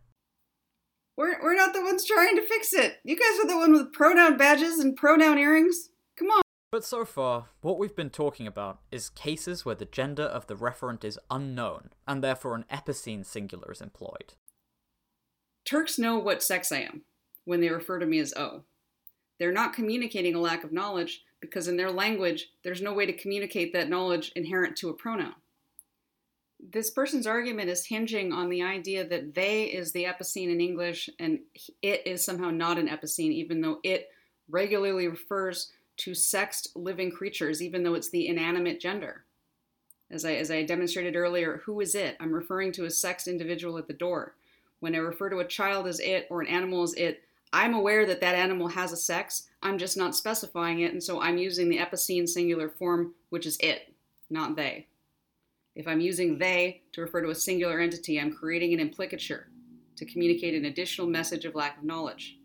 We're, 1.18 1.44
we're 1.44 1.58
not 1.58 1.74
the 1.74 1.82
ones 1.82 2.06
trying 2.06 2.38
to 2.38 2.42
fix 2.42 2.72
it. 2.72 3.00
You 3.04 3.18
guys 3.18 3.44
are 3.44 3.48
the 3.48 3.58
one 3.58 3.74
with 3.74 3.92
pronoun 3.92 4.38
badges 4.38 4.80
and 4.80 4.96
pronoun 4.96 5.38
earrings. 5.38 5.90
Come 6.18 6.30
on. 6.30 6.42
But 6.72 6.86
so 6.86 7.04
far, 7.04 7.50
what 7.62 7.78
we've 7.78 7.96
been 7.96 8.10
talking 8.10 8.48
about 8.48 8.80
is 8.92 9.10
cases 9.10 9.66
where 9.66 9.76
the 9.76 9.86
gender 9.86 10.24
of 10.24 10.48
the 10.48 10.56
referent 10.56 11.04
is 11.04 11.20
unknown, 11.30 11.90
and 12.08 12.24
therefore 12.24 12.56
an 12.56 12.66
epicene 12.72 13.26
singular 13.26 13.74
is 13.74 13.82
employed. 13.82 14.36
Turks 15.66 16.00
know 16.00 16.18
what 16.18 16.42
sex 16.42 16.72
I 16.72 16.80
am 16.80 17.02
when 17.44 17.60
they 17.60 17.70
refer 17.70 18.00
to 18.00 18.06
me 18.06 18.20
as 18.20 18.34
O. 18.36 18.64
They're 19.38 19.52
not 19.52 19.74
communicating 19.74 20.34
a 20.34 20.40
lack 20.40 20.64
of 20.64 20.72
knowledge 20.72 21.24
because 21.42 21.68
in 21.68 21.76
their 21.76 21.92
language, 21.92 22.48
there's 22.64 22.82
no 22.82 22.94
way 22.94 23.06
to 23.06 23.14
communicate 23.14 23.74
that 23.74 23.90
knowledge 23.90 24.32
inherent 24.34 24.78
to 24.78 24.90
a 24.90 24.94
pronoun 24.94 25.36
this 26.72 26.90
person's 26.90 27.28
argument 27.28 27.70
is 27.70 27.86
hinging 27.86 28.32
on 28.32 28.50
the 28.50 28.64
idea 28.64 29.08
that 29.08 29.36
they 29.36 29.66
is 29.66 29.92
the 29.92 30.06
epicene 30.06 30.52
in 30.52 30.62
English 30.62 31.10
and 31.20 31.40
it 31.82 32.06
is 32.06 32.24
somehow 32.24 32.50
not 32.50 32.78
an 32.78 32.88
epicene, 32.88 33.32
even 33.32 33.62
though 33.62 33.80
it 33.84 34.10
regularly 34.50 35.08
refers 35.08 35.72
to 35.98 36.14
sexed 36.14 36.76
living 36.76 37.12
creatures, 37.12 37.62
even 37.62 37.84
though 37.84 37.94
it's 37.94 38.10
the 38.10 38.28
inanimate 38.28 38.80
gender. 38.80 39.26
As 40.10 40.26
I, 40.26 40.34
as 40.34 40.52
I 40.52 40.64
demonstrated 40.64 41.16
earlier, 41.16 41.62
who 41.66 41.80
is 41.82 41.96
it? 41.96 42.18
I'm 42.20 42.34
referring 42.34 42.72
to 42.74 42.86
a 42.86 42.90
sexed 42.90 43.28
individual 43.28 43.78
at 43.78 43.88
the 43.88 43.94
door. 43.94 44.36
When 44.80 44.96
I 44.96 45.00
refer 45.00 45.30
to 45.30 45.40
a 45.40 45.48
child 45.48 45.88
as 45.88 46.00
it 46.00 46.28
or 46.30 46.42
an 46.42 46.48
animal 46.48 46.84
as 46.84 46.94
it, 46.94 47.24
I'm 47.52 47.74
aware 47.74 48.06
that 48.06 48.22
that 48.22 48.36
animal 48.36 48.68
has 48.70 48.92
a 48.92 48.98
sex. 48.98 49.48
I'm 49.62 49.78
just 49.78 49.96
not 49.96 50.16
specifying 50.16 50.82
it, 50.82 50.92
and 50.92 51.02
so 51.02 51.22
I'm 51.22 51.38
using 51.38 51.70
the 51.70 51.78
epicene 51.78 52.28
singular 52.28 52.68
form, 52.68 53.14
which 53.30 53.46
is 53.46 53.58
it, 53.60 53.94
not 54.30 54.56
they. 54.56 54.88
If 55.76 55.88
I'm 55.88 56.00
using 56.00 56.38
they 56.38 56.84
to 56.92 57.02
refer 57.02 57.22
to 57.22 57.30
a 57.30 57.36
singular 57.36 57.80
entity, 57.80 58.20
I'm 58.20 58.34
creating 58.34 58.74
an 58.74 58.80
implicature 58.80 59.48
to 59.96 60.06
communicate 60.06 60.54
an 60.54 60.66
additional 60.66 61.08
message 61.08 61.46
of 61.46 61.56
lack 61.56 61.78
of 61.78 61.84
knowledge. 61.84 62.38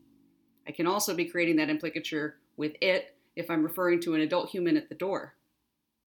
I 0.67 0.73
can 0.73 0.87
also 0.87 1.15
be 1.15 1.27
creating 1.27 1.57
that 1.57 1.71
implicature 1.71 2.37
with 2.57 2.73
it 2.81 3.17
if 3.37 3.51
I'm 3.51 3.63
referring 3.63 4.01
to 4.03 4.15
an 4.15 4.21
adult 4.21 4.51
human 4.51 4.77
at 4.77 4.89
the 4.89 4.95
door. 4.95 5.35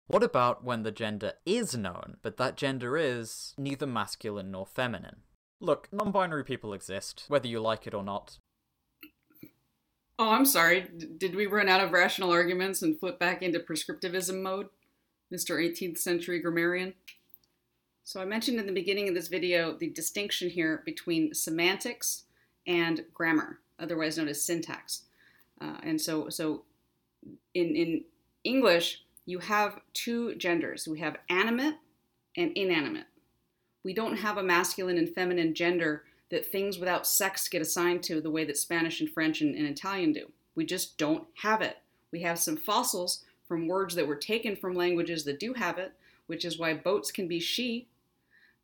What 0.09 0.23
about 0.23 0.63
when 0.63 0.83
the 0.83 0.93
gender 0.93 1.33
is 1.45 1.77
known, 1.77 2.19
but 2.23 2.37
that 2.37 2.57
gender 2.57 2.97
is 2.97 3.55
neither 3.59 3.87
masculine 3.87 4.53
nor 4.53 4.65
feminine? 4.65 5.23
Look, 5.61 5.89
non 5.91 6.13
binary 6.13 6.45
people 6.45 6.73
exist, 6.73 7.25
whether 7.29 7.49
you 7.49 7.61
like 7.61 7.87
it 7.87 7.95
or 7.95 8.05
not. 8.05 8.39
Oh, 10.19 10.31
I'm 10.31 10.47
sorry. 10.47 10.89
D- 10.97 11.09
did 11.19 11.35
we 11.35 11.47
run 11.47 11.69
out 11.69 11.83
of 11.83 11.93
rational 11.93 12.31
arguments 12.31 12.83
and 12.83 12.99
flip 12.99 13.19
back 13.19 13.43
into 13.43 13.59
prescriptivism 13.59 14.43
mode? 14.43 14.69
Mr. 15.33 15.57
18th 15.57 15.99
century 15.99 16.41
grammarian. 16.41 16.95
So 18.05 18.21
I 18.21 18.25
mentioned 18.25 18.61
in 18.61 18.67
the 18.67 18.73
beginning 18.73 19.09
of 19.09 19.15
this 19.15 19.29
video 19.29 19.73
the 19.73 19.91
distinction 19.91 20.49
here 20.49 20.83
between 20.85 21.35
semantics 21.35 22.25
and 22.67 23.05
grammar, 23.13 23.59
otherwise 23.79 24.17
known 24.17 24.29
as 24.29 24.43
syntax. 24.45 25.03
Uh, 25.61 25.79
and 25.83 26.01
so, 26.01 26.29
so 26.29 26.63
in, 27.55 27.75
in 27.75 28.05
English, 28.45 29.03
you 29.25 29.41
have 29.41 29.81
two 29.93 30.37
genders. 30.37 30.87
We 30.87 31.01
have 31.01 31.17
animate 31.29 31.75
and 32.37 32.53
inanimate. 32.53 33.07
We 33.83 33.93
don't 33.93 34.19
have 34.19 34.37
a 34.37 34.43
masculine 34.43 34.99
and 34.99 35.13
feminine 35.13 35.55
gender 35.55 36.05
that 36.31 36.47
things 36.47 36.79
without 36.79 37.07
sex 37.07 37.49
get 37.49 37.63
assigned 37.63 38.03
to 38.05 38.21
the 38.21 38.31
way 38.31 38.45
that 38.45 38.57
Spanish 38.57 39.01
and 39.01 39.11
French 39.11 39.41
and, 39.41 39.55
and 39.55 39.67
Italian 39.67 40.13
do. 40.13 40.31
We 40.55 40.65
just 40.65 40.99
don't 40.99 41.27
have 41.43 41.61
it. 41.63 41.79
We 42.13 42.23
have 42.23 42.39
some 42.39 42.57
fossils 42.57 43.25
from 43.49 43.69
words 43.69 43.95
that 43.95 44.07
were 44.07 44.17
taken 44.17 44.57
from 44.57 44.75
languages 44.75 45.25
that 45.25 45.41
do 45.41 45.53
have 45.55 45.79
it, 45.79 45.93
which 46.27 46.45
is 46.45 46.59
why 46.59 46.75
boats 46.75 47.11
can 47.11 47.29
be 47.29 47.41
she. 47.41 47.87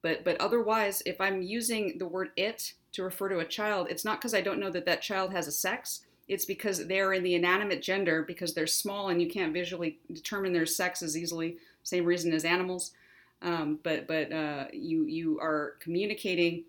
But 0.03 0.25
but 0.25 0.41
otherwise, 0.41 1.03
if 1.07 1.21
I'm 1.21 1.43
using 1.43 1.99
the 1.99 2.07
word 2.07 2.31
it 2.37 2.75
to 2.93 3.03
refer 3.03 3.29
to 3.29 3.39
a 3.39 3.45
child, 3.45 3.87
it's 3.91 4.05
not 4.05 4.21
because 4.21 4.35
I 4.35 4.41
don't 4.41 4.61
know 4.61 4.71
that 4.71 4.87
that 4.87 5.03
child 5.03 5.33
has 5.33 5.47
a 5.47 5.53
sex. 5.53 6.05
It's 6.29 6.45
because 6.45 6.87
they're 6.87 7.13
in 7.13 7.23
the 7.23 7.35
inanimate 7.35 7.83
gender 7.83 8.23
because 8.23 8.55
they're 8.55 8.67
small 8.67 9.09
and 9.09 9.21
you 9.21 9.29
can't 9.29 9.53
visually 9.53 9.99
determine 10.13 10.53
their 10.53 10.67
sex 10.67 11.03
as 11.03 11.17
easily. 11.17 11.57
Same 11.83 12.05
reason 12.05 12.33
as 12.33 12.45
animals. 12.45 12.93
Um, 13.43 13.81
but 13.83 14.07
but 14.07 14.33
uh, 14.33 14.67
you 14.73 15.07
you 15.07 15.39
are 15.41 15.75
communicating 15.81 16.65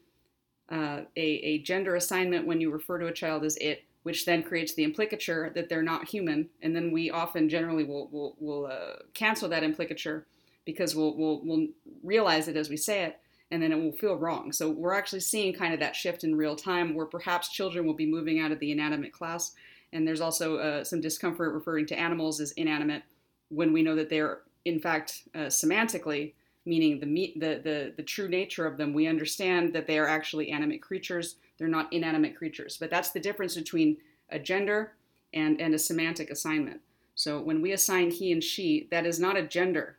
uh, 0.70 1.02
a, 1.16 1.22
a 1.22 1.58
gender 1.60 1.96
assignment 1.96 2.48
when 2.48 2.60
you 2.62 2.72
refer 2.72 2.98
to 2.98 3.08
a 3.08 3.14
child 3.14 3.44
as 3.44 3.58
it, 3.58 3.84
which 4.04 4.26
then 4.26 4.44
creates 4.44 4.74
the 4.74 4.84
implicature 4.84 5.52
that 5.56 5.70
they're 5.70 5.82
not 5.82 6.10
human, 6.10 6.50
and 6.62 6.76
then 6.76 6.92
we 6.92 7.10
often 7.10 7.50
generally 7.50 7.84
will 7.84 8.08
will, 8.10 8.36
will 8.40 8.66
uh, 8.68 8.98
cancel 9.14 9.50
that 9.50 9.64
implicature 9.64 10.26
because 10.66 10.96
we'll, 10.96 11.16
we'll 11.18 11.42
we'll 11.44 11.68
realize 12.04 12.48
it 12.48 12.56
as 12.56 12.70
we 12.70 12.78
say 12.78 13.04
it, 13.04 13.20
and 13.52 13.62
then 13.62 13.72
it 13.72 13.82
will 13.82 13.92
feel 13.92 14.16
wrong. 14.16 14.52
So 14.52 14.70
we're 14.70 14.94
actually 14.94 15.22
seeing 15.22 15.54
kind 15.54 15.74
of 15.74 15.80
that 15.80 15.96
shift 15.96 16.24
in 16.24 16.36
real 16.36 16.56
time, 16.56 16.94
where 16.94 17.06
perhaps 17.06 17.50
children 17.50 17.86
will 17.86 17.94
be 17.94 18.06
moving 18.06 18.40
out 18.40 18.52
of 18.52 18.60
the 18.60 18.72
inanimate 18.72 19.14
class, 19.14 19.54
and 19.92 20.08
there's 20.08 20.22
also 20.22 20.58
uh, 20.58 20.84
some 20.84 21.02
discomfort 21.02 21.54
referring 21.54 21.86
to 21.88 22.00
animals 22.00 22.40
as 22.40 22.52
inanimate 22.52 23.04
when 23.50 23.74
we 23.74 23.84
know 23.84 23.96
that 23.96 24.10
they're 24.10 24.40
in 24.66 24.80
fact 24.80 25.24
uh, 25.36 25.50
semantically 25.50 26.34
meaning 26.66 27.00
the, 27.00 27.34
the, 27.36 27.62
the, 27.64 27.94
the 27.98 28.04
true 28.04 28.28
nature 28.28 28.66
of 28.66 28.78
them. 28.78 28.94
We 28.94 29.08
understand 29.08 29.74
that 29.74 29.88
they 29.88 30.00
are 30.00 30.08
actually 30.08 30.52
animate 30.52 30.82
creatures. 30.82 31.36
They're 31.58 31.68
not 31.68 31.92
inanimate 31.92 32.36
creatures. 32.36 32.78
But 32.78 32.90
that's 32.90 33.12
the 33.12 33.20
difference 33.20 33.56
between 33.56 33.98
a 34.30 34.40
gender 34.40 34.94
and, 35.34 35.60
and 35.60 35.74
a 35.74 35.80
semantic 35.80 36.30
assignment. 36.30 36.82
So 37.16 37.40
when 37.42 37.62
we 37.62 37.72
assign 37.72 38.12
he 38.12 38.32
and 38.32 38.44
she, 38.44 38.88
that 38.92 39.06
is 39.06 39.20
not 39.20 39.38
a 39.38 39.48
gender. 39.48 39.98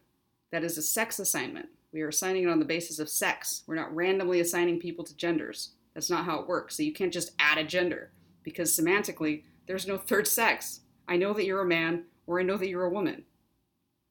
That 0.50 0.64
is 0.64 0.78
a 0.78 0.82
sex 0.82 1.18
assignment. 1.18 1.68
We 1.92 2.02
are 2.02 2.08
assigning 2.08 2.44
it 2.44 2.50
on 2.50 2.58
the 2.58 2.64
basis 2.64 2.98
of 2.98 3.08
sex. 3.08 3.62
We're 3.66 3.74
not 3.74 3.94
randomly 3.94 4.40
assigning 4.40 4.80
people 4.80 5.04
to 5.04 5.16
genders. 5.16 5.70
That's 5.94 6.10
not 6.10 6.24
how 6.24 6.40
it 6.40 6.48
works. 6.48 6.76
So 6.76 6.82
you 6.82 6.92
can't 6.92 7.12
just 7.12 7.32
add 7.38 7.58
a 7.58 7.64
gender 7.64 8.10
because 8.42 8.76
semantically, 8.76 9.42
there's 9.66 9.86
no 9.86 9.96
third 9.96 10.26
sex. 10.26 10.80
I 11.08 11.16
know 11.16 11.32
that 11.34 11.44
you're 11.44 11.62
a 11.62 11.66
man 11.66 12.04
or 12.26 12.40
I 12.40 12.42
know 12.42 12.56
that 12.56 12.68
you're 12.68 12.84
a 12.84 12.90
woman. 12.90 13.24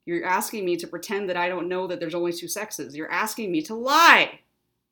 You're 0.06 0.24
asking 0.24 0.64
me 0.64 0.76
to 0.76 0.86
pretend 0.86 1.28
that 1.28 1.36
I 1.36 1.48
don't 1.48 1.68
know 1.68 1.86
that 1.86 2.00
there's 2.00 2.14
only 2.14 2.32
two 2.32 2.48
sexes. 2.48 2.94
You're 2.94 3.10
asking 3.10 3.50
me 3.50 3.62
to 3.62 3.74
lie. 3.74 4.40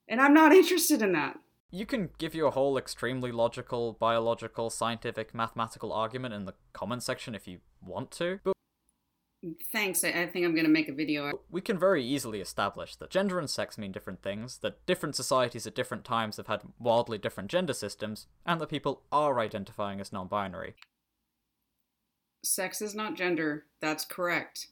And 0.08 0.20
I'm 0.20 0.34
not 0.34 0.52
interested 0.52 1.02
in 1.02 1.12
that. 1.12 1.38
You 1.70 1.86
can 1.86 2.10
give 2.18 2.34
your 2.34 2.50
whole 2.50 2.76
extremely 2.76 3.32
logical, 3.32 3.94
biological, 3.94 4.68
scientific, 4.68 5.34
mathematical 5.34 5.92
argument 5.92 6.34
in 6.34 6.44
the 6.44 6.54
comment 6.72 7.02
section 7.02 7.34
if 7.34 7.48
you 7.48 7.60
want 7.82 8.10
to, 8.12 8.40
but 8.44 8.52
Thanks. 9.72 10.04
I, 10.04 10.26
think 10.26 10.44
I'm 10.44 10.54
going 10.54 10.66
to 10.66 10.70
make 10.70 10.88
a 10.88 10.92
video. 10.92 11.40
We 11.50 11.60
can 11.60 11.76
very 11.76 12.04
easily 12.04 12.40
establish 12.40 12.94
that 12.96 13.10
gender 13.10 13.40
and 13.40 13.50
sex 13.50 13.76
mean 13.76 13.90
different 13.90 14.22
things, 14.22 14.58
that 14.58 14.86
different 14.86 15.16
societies 15.16 15.66
at 15.66 15.74
different 15.74 16.04
times 16.04 16.36
have 16.36 16.46
had 16.46 16.62
wildly 16.78 17.18
different 17.18 17.50
gender 17.50 17.72
systems, 17.72 18.28
and 18.46 18.60
that 18.60 18.68
people 18.68 19.02
are 19.10 19.40
identifying 19.40 20.00
as 20.00 20.12
non 20.12 20.28
binary. 20.28 20.74
Sex 22.44 22.80
is 22.80 22.94
not 22.94 23.16
gender. 23.16 23.64
That's 23.80 24.04
correct. 24.04 24.68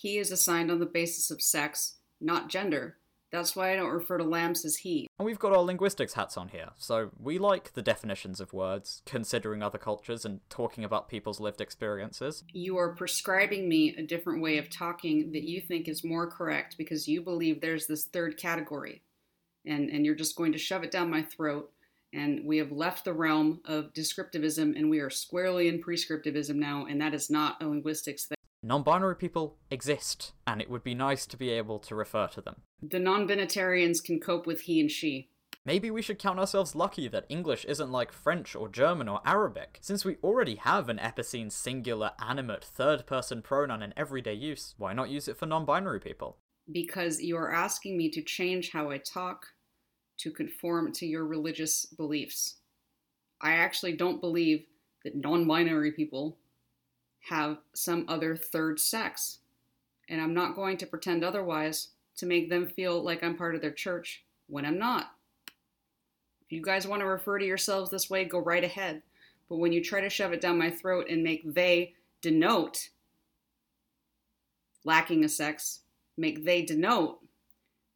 He 0.00 0.16
is 0.16 0.32
assigned 0.32 0.70
on 0.70 0.78
the 0.78 0.86
basis 0.86 1.30
of 1.30 1.42
sex, 1.42 1.98
not 2.22 2.48
gender. 2.48 2.96
That's 3.30 3.54
why 3.54 3.70
I 3.70 3.76
don't 3.76 3.90
refer 3.90 4.16
to 4.16 4.24
lambs 4.24 4.64
as 4.64 4.76
he. 4.76 5.06
And 5.18 5.26
we've 5.26 5.38
got 5.38 5.52
our 5.52 5.62
linguistics 5.62 6.14
hats 6.14 6.38
on 6.38 6.48
here, 6.48 6.70
so 6.78 7.10
we 7.18 7.36
like 7.36 7.74
the 7.74 7.82
definitions 7.82 8.40
of 8.40 8.54
words, 8.54 9.02
considering 9.04 9.62
other 9.62 9.76
cultures 9.76 10.24
and 10.24 10.40
talking 10.48 10.84
about 10.84 11.10
people's 11.10 11.38
lived 11.38 11.60
experiences. 11.60 12.44
You 12.50 12.78
are 12.78 12.94
prescribing 12.94 13.68
me 13.68 13.94
a 13.94 14.02
different 14.02 14.40
way 14.40 14.56
of 14.56 14.70
talking 14.70 15.32
that 15.32 15.44
you 15.44 15.60
think 15.60 15.86
is 15.86 16.02
more 16.02 16.30
correct 16.30 16.76
because 16.78 17.06
you 17.06 17.20
believe 17.20 17.60
there's 17.60 17.86
this 17.86 18.06
third 18.06 18.38
category. 18.38 19.02
And, 19.66 19.90
and 19.90 20.06
you're 20.06 20.14
just 20.14 20.34
going 20.34 20.52
to 20.52 20.58
shove 20.58 20.82
it 20.82 20.90
down 20.90 21.10
my 21.10 21.24
throat. 21.24 21.70
And 22.14 22.46
we 22.46 22.56
have 22.56 22.72
left 22.72 23.04
the 23.04 23.12
realm 23.12 23.60
of 23.66 23.92
descriptivism 23.92 24.78
and 24.78 24.88
we 24.88 25.00
are 25.00 25.10
squarely 25.10 25.68
in 25.68 25.82
prescriptivism 25.82 26.54
now, 26.54 26.86
and 26.86 27.02
that 27.02 27.12
is 27.12 27.28
not 27.28 27.62
a 27.62 27.66
linguistics 27.66 28.24
thing 28.24 28.36
non 28.62 28.82
binary 28.82 29.16
people 29.16 29.56
exist, 29.70 30.32
and 30.46 30.60
it 30.60 30.70
would 30.70 30.84
be 30.84 30.94
nice 30.94 31.26
to 31.26 31.36
be 31.36 31.50
able 31.50 31.78
to 31.80 31.94
refer 31.94 32.26
to 32.28 32.40
them. 32.40 32.56
The 32.82 32.98
non 32.98 33.26
binitarians 33.26 34.02
can 34.02 34.20
cope 34.20 34.46
with 34.46 34.62
he 34.62 34.80
and 34.80 34.90
she. 34.90 35.30
Maybe 35.64 35.90
we 35.90 36.00
should 36.00 36.18
count 36.18 36.38
ourselves 36.38 36.74
lucky 36.74 37.06
that 37.08 37.26
English 37.28 37.66
isn't 37.66 37.92
like 37.92 38.12
French 38.12 38.56
or 38.56 38.68
German 38.68 39.08
or 39.08 39.20
Arabic, 39.26 39.78
since 39.82 40.04
we 40.04 40.16
already 40.22 40.54
have 40.56 40.88
an 40.88 40.98
epicene 40.98 41.52
singular 41.52 42.12
animate 42.18 42.64
third 42.64 43.06
person 43.06 43.42
pronoun 43.42 43.82
in 43.82 43.92
everyday 43.96 44.32
use. 44.32 44.74
Why 44.78 44.94
not 44.94 45.10
use 45.10 45.28
it 45.28 45.36
for 45.36 45.46
non 45.46 45.64
binary 45.64 46.00
people? 46.00 46.38
Because 46.70 47.20
you 47.20 47.36
are 47.36 47.52
asking 47.52 47.98
me 47.98 48.10
to 48.10 48.22
change 48.22 48.70
how 48.70 48.90
I 48.90 48.98
talk 48.98 49.46
to 50.18 50.30
conform 50.30 50.92
to 50.92 51.06
your 51.06 51.26
religious 51.26 51.86
beliefs. 51.86 52.56
I 53.40 53.52
actually 53.52 53.96
don't 53.96 54.20
believe 54.20 54.64
that 55.04 55.16
non 55.16 55.46
binary 55.46 55.92
people 55.92 56.38
have 57.28 57.58
some 57.74 58.04
other 58.08 58.36
third 58.36 58.80
sex. 58.80 59.38
And 60.08 60.20
I'm 60.20 60.34
not 60.34 60.56
going 60.56 60.76
to 60.78 60.86
pretend 60.86 61.22
otherwise 61.22 61.88
to 62.16 62.26
make 62.26 62.50
them 62.50 62.66
feel 62.66 63.02
like 63.02 63.22
I'm 63.22 63.36
part 63.36 63.54
of 63.54 63.60
their 63.60 63.70
church 63.70 64.24
when 64.48 64.64
I'm 64.64 64.78
not. 64.78 65.12
If 66.44 66.52
you 66.52 66.62
guys 66.62 66.86
want 66.86 67.00
to 67.00 67.06
refer 67.06 67.38
to 67.38 67.44
yourselves 67.44 67.90
this 67.90 68.10
way, 68.10 68.24
go 68.24 68.38
right 68.38 68.64
ahead. 68.64 69.02
But 69.48 69.56
when 69.56 69.72
you 69.72 69.82
try 69.82 70.00
to 70.00 70.10
shove 70.10 70.32
it 70.32 70.40
down 70.40 70.58
my 70.58 70.70
throat 70.70 71.06
and 71.08 71.22
make 71.22 71.54
they 71.54 71.94
denote 72.20 72.88
lacking 74.84 75.24
a 75.24 75.28
sex, 75.28 75.80
make 76.16 76.44
they 76.44 76.62
denote 76.62 77.20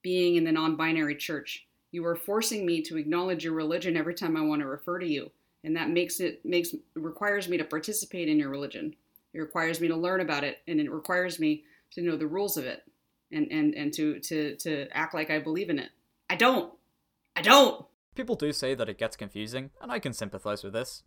being 0.02 0.36
in 0.36 0.44
the 0.44 0.52
non 0.52 0.76
binary 0.76 1.16
church, 1.16 1.66
you 1.90 2.04
are 2.06 2.16
forcing 2.16 2.66
me 2.66 2.82
to 2.82 2.96
acknowledge 2.96 3.44
your 3.44 3.54
religion 3.54 3.96
every 3.96 4.14
time 4.14 4.36
I 4.36 4.42
want 4.42 4.60
to 4.60 4.66
refer 4.66 4.98
to 4.98 5.06
you. 5.06 5.30
And 5.62 5.76
that 5.76 5.90
makes 5.90 6.20
it 6.20 6.44
makes 6.44 6.74
requires 6.94 7.48
me 7.48 7.56
to 7.56 7.64
participate 7.64 8.28
in 8.28 8.38
your 8.38 8.50
religion. 8.50 8.94
It 9.34 9.40
requires 9.40 9.80
me 9.80 9.88
to 9.88 9.96
learn 9.96 10.20
about 10.20 10.44
it, 10.44 10.58
and 10.66 10.80
it 10.80 10.90
requires 10.90 11.38
me 11.38 11.64
to 11.92 12.02
know 12.02 12.16
the 12.16 12.26
rules 12.26 12.56
of 12.56 12.64
it, 12.64 12.84
and 13.32 13.48
and 13.50 13.74
and 13.74 13.92
to 13.94 14.20
to 14.20 14.56
to 14.56 14.88
act 14.96 15.14
like 15.14 15.30
I 15.30 15.38
believe 15.38 15.68
in 15.70 15.78
it. 15.78 15.90
I 16.30 16.36
don't. 16.36 16.72
I 17.36 17.42
don't. 17.42 17.84
People 18.14 18.36
do 18.36 18.52
say 18.52 18.74
that 18.74 18.88
it 18.88 18.98
gets 18.98 19.16
confusing, 19.16 19.70
and 19.82 19.90
I 19.90 19.98
can 19.98 20.12
sympathize 20.12 20.62
with 20.62 20.72
this. 20.72 21.02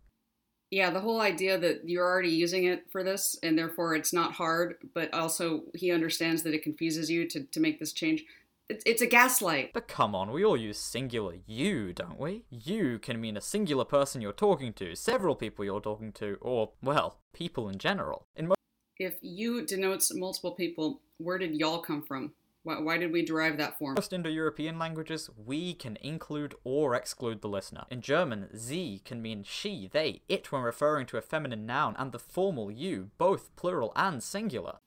Yeah, 0.70 0.90
the 0.90 1.00
whole 1.00 1.22
idea 1.22 1.56
that 1.58 1.88
you're 1.88 2.04
already 2.04 2.28
using 2.28 2.64
it 2.64 2.90
for 2.92 3.02
this, 3.02 3.38
and 3.42 3.58
therefore 3.58 3.94
it's 3.94 4.12
not 4.12 4.34
hard, 4.34 4.76
but 4.92 5.12
also 5.14 5.62
he 5.74 5.90
understands 5.90 6.42
that 6.42 6.52
it 6.52 6.62
confuses 6.62 7.10
you 7.10 7.26
to, 7.30 7.44
to 7.44 7.60
make 7.60 7.80
this 7.80 7.94
change. 7.94 8.24
It's, 8.68 8.82
it's 8.84 9.00
a 9.00 9.06
gaslight. 9.06 9.72
But 9.72 9.88
come 9.88 10.14
on, 10.14 10.30
we 10.30 10.44
all 10.44 10.56
use 10.56 10.76
singular 10.76 11.36
you, 11.46 11.94
don't 11.94 12.18
we? 12.18 12.44
You 12.50 12.98
can 12.98 13.18
mean 13.18 13.36
a 13.36 13.40
singular 13.40 13.86
person 13.86 14.20
you're 14.20 14.32
talking 14.32 14.74
to, 14.74 14.94
several 14.94 15.36
people 15.36 15.64
you're 15.64 15.80
talking 15.80 16.12
to, 16.12 16.36
or, 16.42 16.72
well, 16.82 17.16
people 17.32 17.70
in 17.70 17.78
general. 17.78 18.26
In 18.36 18.48
mo- 18.48 18.54
if 18.98 19.16
you 19.22 19.64
denotes 19.64 20.14
multiple 20.14 20.52
people, 20.52 21.00
where 21.16 21.38
did 21.38 21.54
y'all 21.54 21.80
come 21.80 22.02
from? 22.02 22.32
Why, 22.62 22.78
why 22.78 22.98
did 22.98 23.10
we 23.10 23.24
derive 23.24 23.56
that 23.56 23.78
form? 23.78 23.94
Most 23.94 24.12
Indo 24.12 24.28
European 24.28 24.78
languages, 24.78 25.30
we 25.46 25.72
can 25.72 25.96
include 26.02 26.54
or 26.62 26.94
exclude 26.94 27.40
the 27.40 27.48
listener. 27.48 27.84
In 27.90 28.02
German, 28.02 28.50
sie 28.52 29.00
can 29.02 29.22
mean 29.22 29.44
she, 29.44 29.88
they, 29.90 30.20
it 30.28 30.52
when 30.52 30.60
referring 30.60 31.06
to 31.06 31.16
a 31.16 31.22
feminine 31.22 31.64
noun, 31.64 31.96
and 31.98 32.12
the 32.12 32.18
formal 32.18 32.70
you, 32.70 33.12
both 33.16 33.56
plural 33.56 33.92
and 33.96 34.22
singular 34.22 34.80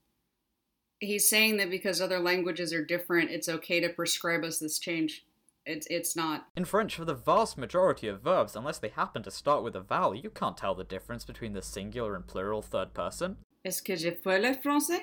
he's 1.01 1.29
saying 1.29 1.57
that 1.57 1.69
because 1.69 1.99
other 1.99 2.19
languages 2.19 2.71
are 2.71 2.85
different, 2.85 3.31
it's 3.31 3.49
okay 3.49 3.81
to 3.81 3.89
prescribe 3.89 4.43
us 4.45 4.59
this 4.59 4.79
change. 4.79 5.25
It's 5.65 5.85
it's 5.91 6.15
not. 6.15 6.47
In 6.55 6.65
French, 6.65 6.95
for 6.95 7.05
the 7.05 7.13
vast 7.13 7.57
majority 7.57 8.07
of 8.07 8.21
verbs, 8.21 8.55
unless 8.55 8.79
they 8.79 8.89
happen 8.89 9.21
to 9.23 9.31
start 9.31 9.63
with 9.63 9.75
a 9.75 9.81
vowel, 9.81 10.15
you 10.15 10.29
can't 10.29 10.57
tell 10.57 10.73
the 10.73 10.83
difference 10.83 11.25
between 11.25 11.53
the 11.53 11.61
singular 11.61 12.15
and 12.15 12.25
plural 12.25 12.61
third 12.61 12.93
person. 12.93 13.37
Est-ce 13.63 13.81
que 13.81 13.95
je 13.95 14.11
parle 14.11 14.55
français? 14.55 15.01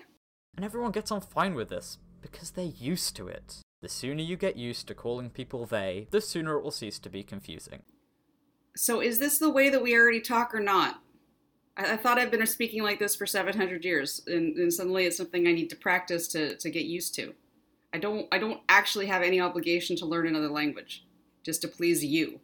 And 0.56 0.64
everyone 0.64 0.90
gets 0.90 1.12
on 1.12 1.20
fine 1.20 1.54
with 1.54 1.68
this 1.68 1.98
because 2.20 2.50
they're 2.52 2.64
used 2.64 3.14
to 3.16 3.28
it. 3.28 3.60
The 3.82 3.88
sooner 3.88 4.22
you 4.22 4.36
get 4.36 4.56
used 4.56 4.88
to 4.88 4.94
calling 4.94 5.30
people 5.30 5.64
they, 5.64 6.08
the 6.10 6.20
sooner 6.20 6.56
it 6.58 6.64
will 6.64 6.72
cease 6.72 6.98
to 6.98 7.08
be 7.08 7.22
confusing. 7.22 7.82
So 8.74 9.00
is 9.00 9.20
this 9.20 9.38
the 9.38 9.50
way 9.50 9.68
that 9.70 9.82
we 9.82 9.94
already 9.94 10.20
talk 10.20 10.52
or 10.52 10.60
not? 10.60 11.00
I, 11.78 11.94
I 11.94 11.96
thought 11.96 12.18
I've 12.18 12.30
been 12.30 12.46
speaking 12.46 12.82
like 12.82 12.98
this 12.98 13.16
for 13.16 13.26
700 13.26 13.84
years, 13.84 14.20
and, 14.26 14.56
and 14.56 14.72
suddenly 14.72 15.06
it's 15.06 15.16
something 15.16 15.46
I 15.46 15.52
need 15.52 15.70
to 15.70 15.76
practice 15.76 16.28
to, 16.28 16.56
to 16.56 16.70
get 16.70 16.84
used 16.84 17.14
to. 17.14 17.34
I 17.92 17.98
don't 17.98 18.28
I 18.30 18.38
don't 18.38 18.60
actually 18.68 19.06
have 19.06 19.22
any 19.22 19.40
obligation 19.40 19.96
to 19.96 20.06
learn 20.06 20.26
another 20.26 20.50
language 20.50 21.06
just 21.42 21.62
to 21.62 21.68
please 21.68 22.04
you, 22.04 22.40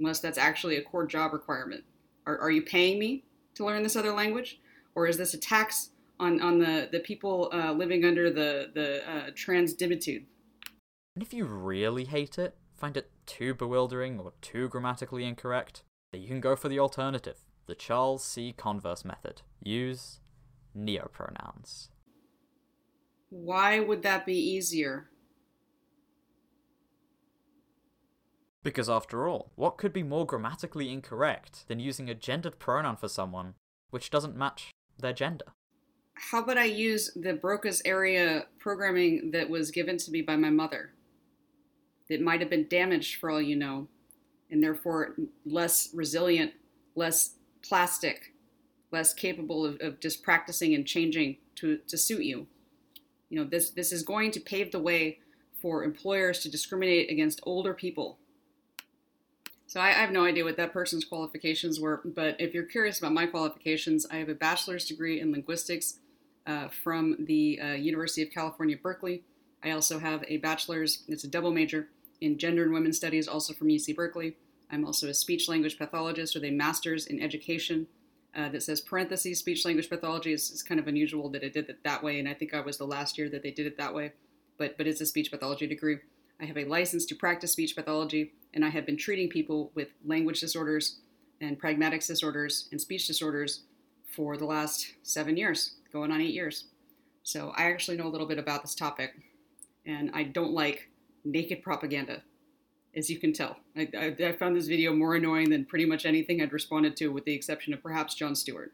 unless 0.00 0.18
that's 0.18 0.38
actually 0.38 0.76
a 0.76 0.82
core 0.82 1.06
job 1.06 1.32
requirement. 1.32 1.84
Are, 2.26 2.38
are 2.38 2.50
you 2.50 2.62
paying 2.62 2.98
me 2.98 3.24
to 3.54 3.64
learn 3.64 3.82
this 3.82 3.94
other 3.94 4.12
language, 4.12 4.60
or 4.94 5.06
is 5.06 5.16
this 5.16 5.34
a 5.34 5.38
tax 5.38 5.90
on, 6.18 6.40
on 6.40 6.58
the, 6.58 6.88
the 6.90 7.00
people 7.00 7.50
uh, 7.52 7.72
living 7.72 8.04
under 8.04 8.30
the, 8.30 8.70
the 8.74 9.08
uh, 9.08 9.30
transdimitude? 9.30 10.24
And 11.14 11.22
if 11.22 11.32
you 11.32 11.44
really 11.44 12.04
hate 12.04 12.38
it, 12.38 12.56
find 12.76 12.96
it 12.96 13.10
too 13.26 13.54
bewildering 13.54 14.18
or 14.18 14.32
too 14.40 14.68
grammatically 14.68 15.24
incorrect, 15.24 15.84
then 16.12 16.22
you 16.22 16.28
can 16.28 16.40
go 16.40 16.56
for 16.56 16.68
the 16.68 16.80
alternative, 16.80 17.36
the 17.66 17.74
Charles 17.74 18.24
C. 18.24 18.52
Converse 18.56 19.04
method. 19.04 19.42
Use 19.62 20.20
neopronouns. 20.76 21.88
Why 23.30 23.80
would 23.80 24.02
that 24.02 24.26
be 24.26 24.36
easier? 24.36 25.10
Because 28.62 28.88
after 28.88 29.28
all, 29.28 29.52
what 29.56 29.76
could 29.76 29.92
be 29.92 30.02
more 30.02 30.24
grammatically 30.24 30.90
incorrect 30.90 31.68
than 31.68 31.80
using 31.80 32.08
a 32.08 32.14
gendered 32.14 32.58
pronoun 32.58 32.96
for 32.96 33.08
someone 33.08 33.54
which 33.90 34.10
doesn't 34.10 34.36
match 34.36 34.70
their 34.98 35.12
gender? 35.12 35.44
How 36.14 36.42
about 36.42 36.58
I 36.58 36.64
use 36.64 37.10
the 37.14 37.34
Broca's 37.34 37.82
area 37.84 38.46
programming 38.58 39.32
that 39.32 39.50
was 39.50 39.70
given 39.70 39.98
to 39.98 40.10
me 40.10 40.22
by 40.22 40.36
my 40.36 40.50
mother? 40.50 40.94
That 42.08 42.20
might 42.20 42.40
have 42.40 42.50
been 42.50 42.68
damaged 42.68 43.16
for 43.16 43.30
all 43.30 43.42
you 43.42 43.56
know, 43.56 43.88
and 44.50 44.62
therefore 44.62 45.16
less 45.44 45.90
resilient, 45.92 46.52
less 46.94 47.34
plastic, 47.66 48.32
less 48.92 49.12
capable 49.12 49.64
of, 49.64 49.78
of 49.80 50.00
just 50.00 50.22
practicing 50.22 50.74
and 50.74 50.86
changing 50.86 51.38
to, 51.56 51.78
to 51.88 51.96
suit 51.98 52.22
you. 52.22 52.46
You 53.30 53.40
know, 53.40 53.44
this, 53.44 53.70
this 53.70 53.92
is 53.92 54.02
going 54.02 54.30
to 54.32 54.40
pave 54.40 54.70
the 54.70 54.78
way 54.78 55.18
for 55.60 55.82
employers 55.82 56.40
to 56.40 56.50
discriminate 56.50 57.10
against 57.10 57.40
older 57.44 57.74
people 57.74 58.18
so 59.74 59.80
I, 59.80 59.88
I, 59.88 59.92
have 59.94 60.12
no 60.12 60.24
idea 60.24 60.44
what 60.44 60.56
that 60.58 60.72
person's 60.72 61.04
qualifications 61.04 61.80
were, 61.80 62.00
but 62.04 62.40
if 62.40 62.54
you're 62.54 62.62
curious 62.62 62.98
about 62.98 63.12
my 63.12 63.26
qualifications, 63.26 64.06
I 64.08 64.18
have 64.18 64.28
a 64.28 64.34
bachelor's 64.34 64.84
degree 64.84 65.20
in 65.20 65.32
linguistics 65.32 65.98
uh, 66.46 66.68
from 66.68 67.16
the 67.18 67.60
uh, 67.60 67.72
University 67.72 68.22
of 68.22 68.30
California, 68.30 68.76
Berkeley. 68.80 69.24
I 69.64 69.72
also 69.72 69.98
have 69.98 70.22
a 70.28 70.36
bachelor's, 70.36 71.02
it's 71.08 71.24
a 71.24 71.28
double 71.28 71.50
major, 71.50 71.88
in 72.20 72.38
gender 72.38 72.62
and 72.62 72.72
women's 72.72 72.96
studies, 72.98 73.26
also 73.26 73.52
from 73.52 73.66
UC 73.66 73.96
Berkeley. 73.96 74.36
I'm 74.74 74.84
also 74.84 75.08
a 75.08 75.14
speech 75.14 75.48
language 75.48 75.78
pathologist 75.78 76.34
with 76.34 76.44
a 76.44 76.50
master's 76.50 77.06
in 77.06 77.22
education 77.22 77.86
uh, 78.36 78.48
that 78.48 78.62
says 78.62 78.80
parentheses 78.80 79.38
speech 79.38 79.64
language 79.64 79.88
pathology. 79.88 80.32
It's 80.32 80.62
kind 80.62 80.80
of 80.80 80.88
unusual 80.88 81.28
that 81.30 81.44
it 81.44 81.52
did 81.52 81.70
it 81.70 81.84
that 81.84 82.02
way, 82.02 82.18
and 82.18 82.28
I 82.28 82.34
think 82.34 82.52
I 82.52 82.60
was 82.60 82.76
the 82.76 82.86
last 82.86 83.16
year 83.16 83.28
that 83.30 83.42
they 83.42 83.52
did 83.52 83.66
it 83.66 83.78
that 83.78 83.94
way, 83.94 84.12
but, 84.58 84.76
but 84.76 84.86
it's 84.86 85.00
a 85.00 85.06
speech 85.06 85.30
pathology 85.30 85.66
degree. 85.66 85.98
I 86.40 86.44
have 86.46 86.58
a 86.58 86.64
license 86.64 87.06
to 87.06 87.14
practice 87.14 87.52
speech 87.52 87.76
pathology 87.76 88.32
and 88.52 88.64
I 88.64 88.68
have 88.68 88.86
been 88.86 88.96
treating 88.96 89.28
people 89.28 89.70
with 89.74 89.88
language 90.04 90.40
disorders 90.40 90.98
and 91.40 91.60
pragmatics 91.60 92.06
disorders 92.06 92.68
and 92.70 92.80
speech 92.80 93.06
disorders 93.06 93.62
for 94.08 94.36
the 94.36 94.44
last 94.44 94.94
seven 95.02 95.36
years, 95.36 95.74
going 95.92 96.10
on 96.10 96.20
eight 96.20 96.34
years. 96.34 96.64
So 97.22 97.52
I 97.56 97.64
actually 97.64 97.96
know 97.96 98.06
a 98.06 98.08
little 98.08 98.26
bit 98.26 98.38
about 98.38 98.62
this 98.62 98.74
topic, 98.74 99.14
and 99.86 100.10
I 100.14 100.24
don't 100.24 100.52
like 100.52 100.88
naked 101.24 101.62
propaganda, 101.62 102.22
as 102.96 103.10
you 103.10 103.18
can 103.18 103.32
tell. 103.32 103.56
I, 103.76 103.88
I, 103.96 104.16
I 104.26 104.32
found 104.32 104.56
this 104.56 104.66
video 104.66 104.94
more 104.94 105.14
annoying 105.14 105.50
than 105.50 105.64
pretty 105.64 105.84
much 105.84 106.06
anything 106.06 106.40
I'd 106.40 106.52
responded 106.52 106.96
to, 106.98 107.08
with 107.08 107.24
the 107.24 107.34
exception 107.34 107.74
of 107.74 107.82
perhaps 107.82 108.14
Jon 108.14 108.34
Stewart. 108.34 108.72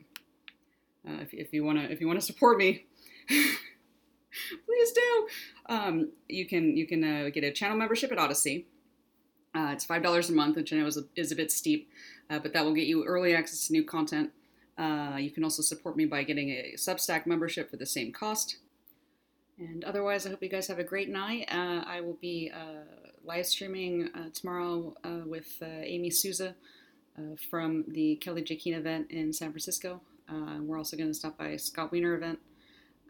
Uh, 1.07 1.23
if, 1.23 1.33
if, 1.33 1.53
you 1.53 1.65
wanna 1.65 1.83
if 1.83 2.01
you 2.01 2.07
wanna 2.07 2.21
support 2.21 2.59
me, 2.59 2.87
please 3.29 4.93
do. 4.93 5.29
Um, 5.67 6.13
you 6.29 6.47
can 6.47 6.77
you 6.77 6.87
can 6.87 7.03
uh, 7.03 7.31
get 7.33 7.45
a 7.45 7.53
channel 7.53 7.77
membership 7.77 8.13
at 8.13 8.19
Odysee. 8.19 8.67
Uh, 9.55 9.71
it's 9.73 9.85
five 9.85 10.03
dollars 10.03 10.31
a 10.31 10.33
month, 10.33 10.57
which 10.57 10.73
I 10.73 10.77
know 10.77 10.87
is 10.87 10.97
a, 10.97 11.05
is 11.17 11.33
a 11.33 11.37
bit 11.37 11.51
steep, 11.51 11.91
uh, 12.29 12.39
but 12.39 12.53
that 12.53 12.65
will 12.65 12.75
get 12.75 12.87
you 12.87 13.05
early 13.05 13.35
access 13.35 13.67
to 13.67 13.73
new 13.73 13.85
content. 13.85 14.31
Uh, 14.79 15.17
you 15.19 15.31
can 15.31 15.45
also 15.45 15.63
support 15.63 15.97
me 15.97 16.07
by 16.07 16.23
getting 16.23 16.51
a 16.51 16.75
Substack 16.77 17.27
membership 17.27 17.71
for 17.71 17.77
the 17.77 17.87
same 17.87 18.13
cost. 18.13 18.59
And 19.61 19.85
otherwise, 19.85 20.27
I 20.27 20.31
hope 20.31 20.43
you 20.43 20.49
guys 20.49 20.67
have 20.69 20.79
a 20.79 20.85
great 20.85 21.11
night. 21.11 21.47
Uh, 21.53 21.85
I 21.87 22.01
will 22.01 22.17
be 22.21 22.51
uh, 22.53 22.85
live 23.23 23.45
streaming 23.45 24.09
uh, 24.15 24.31
tomorrow 24.33 24.95
with 25.27 25.63
Amy 25.63 26.11
Sousa 26.11 26.55
from 27.51 27.85
the 27.89 28.17
Kellie-Jay 28.17 28.57
Keen 28.57 28.73
event 28.73 29.11
in 29.11 29.35
San 29.35 29.51
Francisco. 29.51 30.01
we're 30.63 30.79
also 30.79 30.97
going 30.97 31.11
to 31.11 31.15
stop 31.15 31.37
by 31.37 31.57
Scott 31.57 31.93
Wiener 31.93 32.15
event 32.15 32.39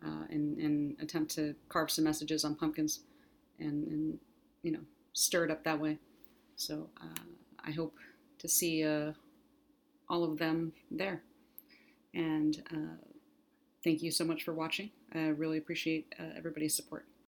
and, 0.02 0.58
and 0.58 0.96
attempt 1.00 1.30
to 1.36 1.54
carve 1.68 1.88
some 1.88 2.02
messages 2.04 2.44
on 2.44 2.56
pumpkins 2.56 3.00
and, 3.60 3.86
and 3.86 4.18
you 4.62 4.72
know 4.72 4.80
stir 5.12 5.44
it 5.44 5.50
up 5.50 5.62
that 5.64 5.78
way. 5.78 5.98
So 6.56 6.88
uh, 7.00 7.22
I 7.64 7.70
hope 7.70 7.94
to 8.38 8.48
see 8.48 8.84
uh, 8.84 9.12
all 10.08 10.24
of 10.24 10.38
them 10.38 10.72
there. 10.90 11.22
And 12.12 12.62
uh, 12.72 12.96
thank 13.84 14.02
you 14.02 14.10
so 14.10 14.24
much 14.24 14.42
for 14.42 14.52
watching. 14.52 14.90
I 15.12 15.28
really 15.28 15.58
appreciate 15.58 16.14
uh, 16.18 16.30
everybody's 16.36 16.74
support. 16.74 17.04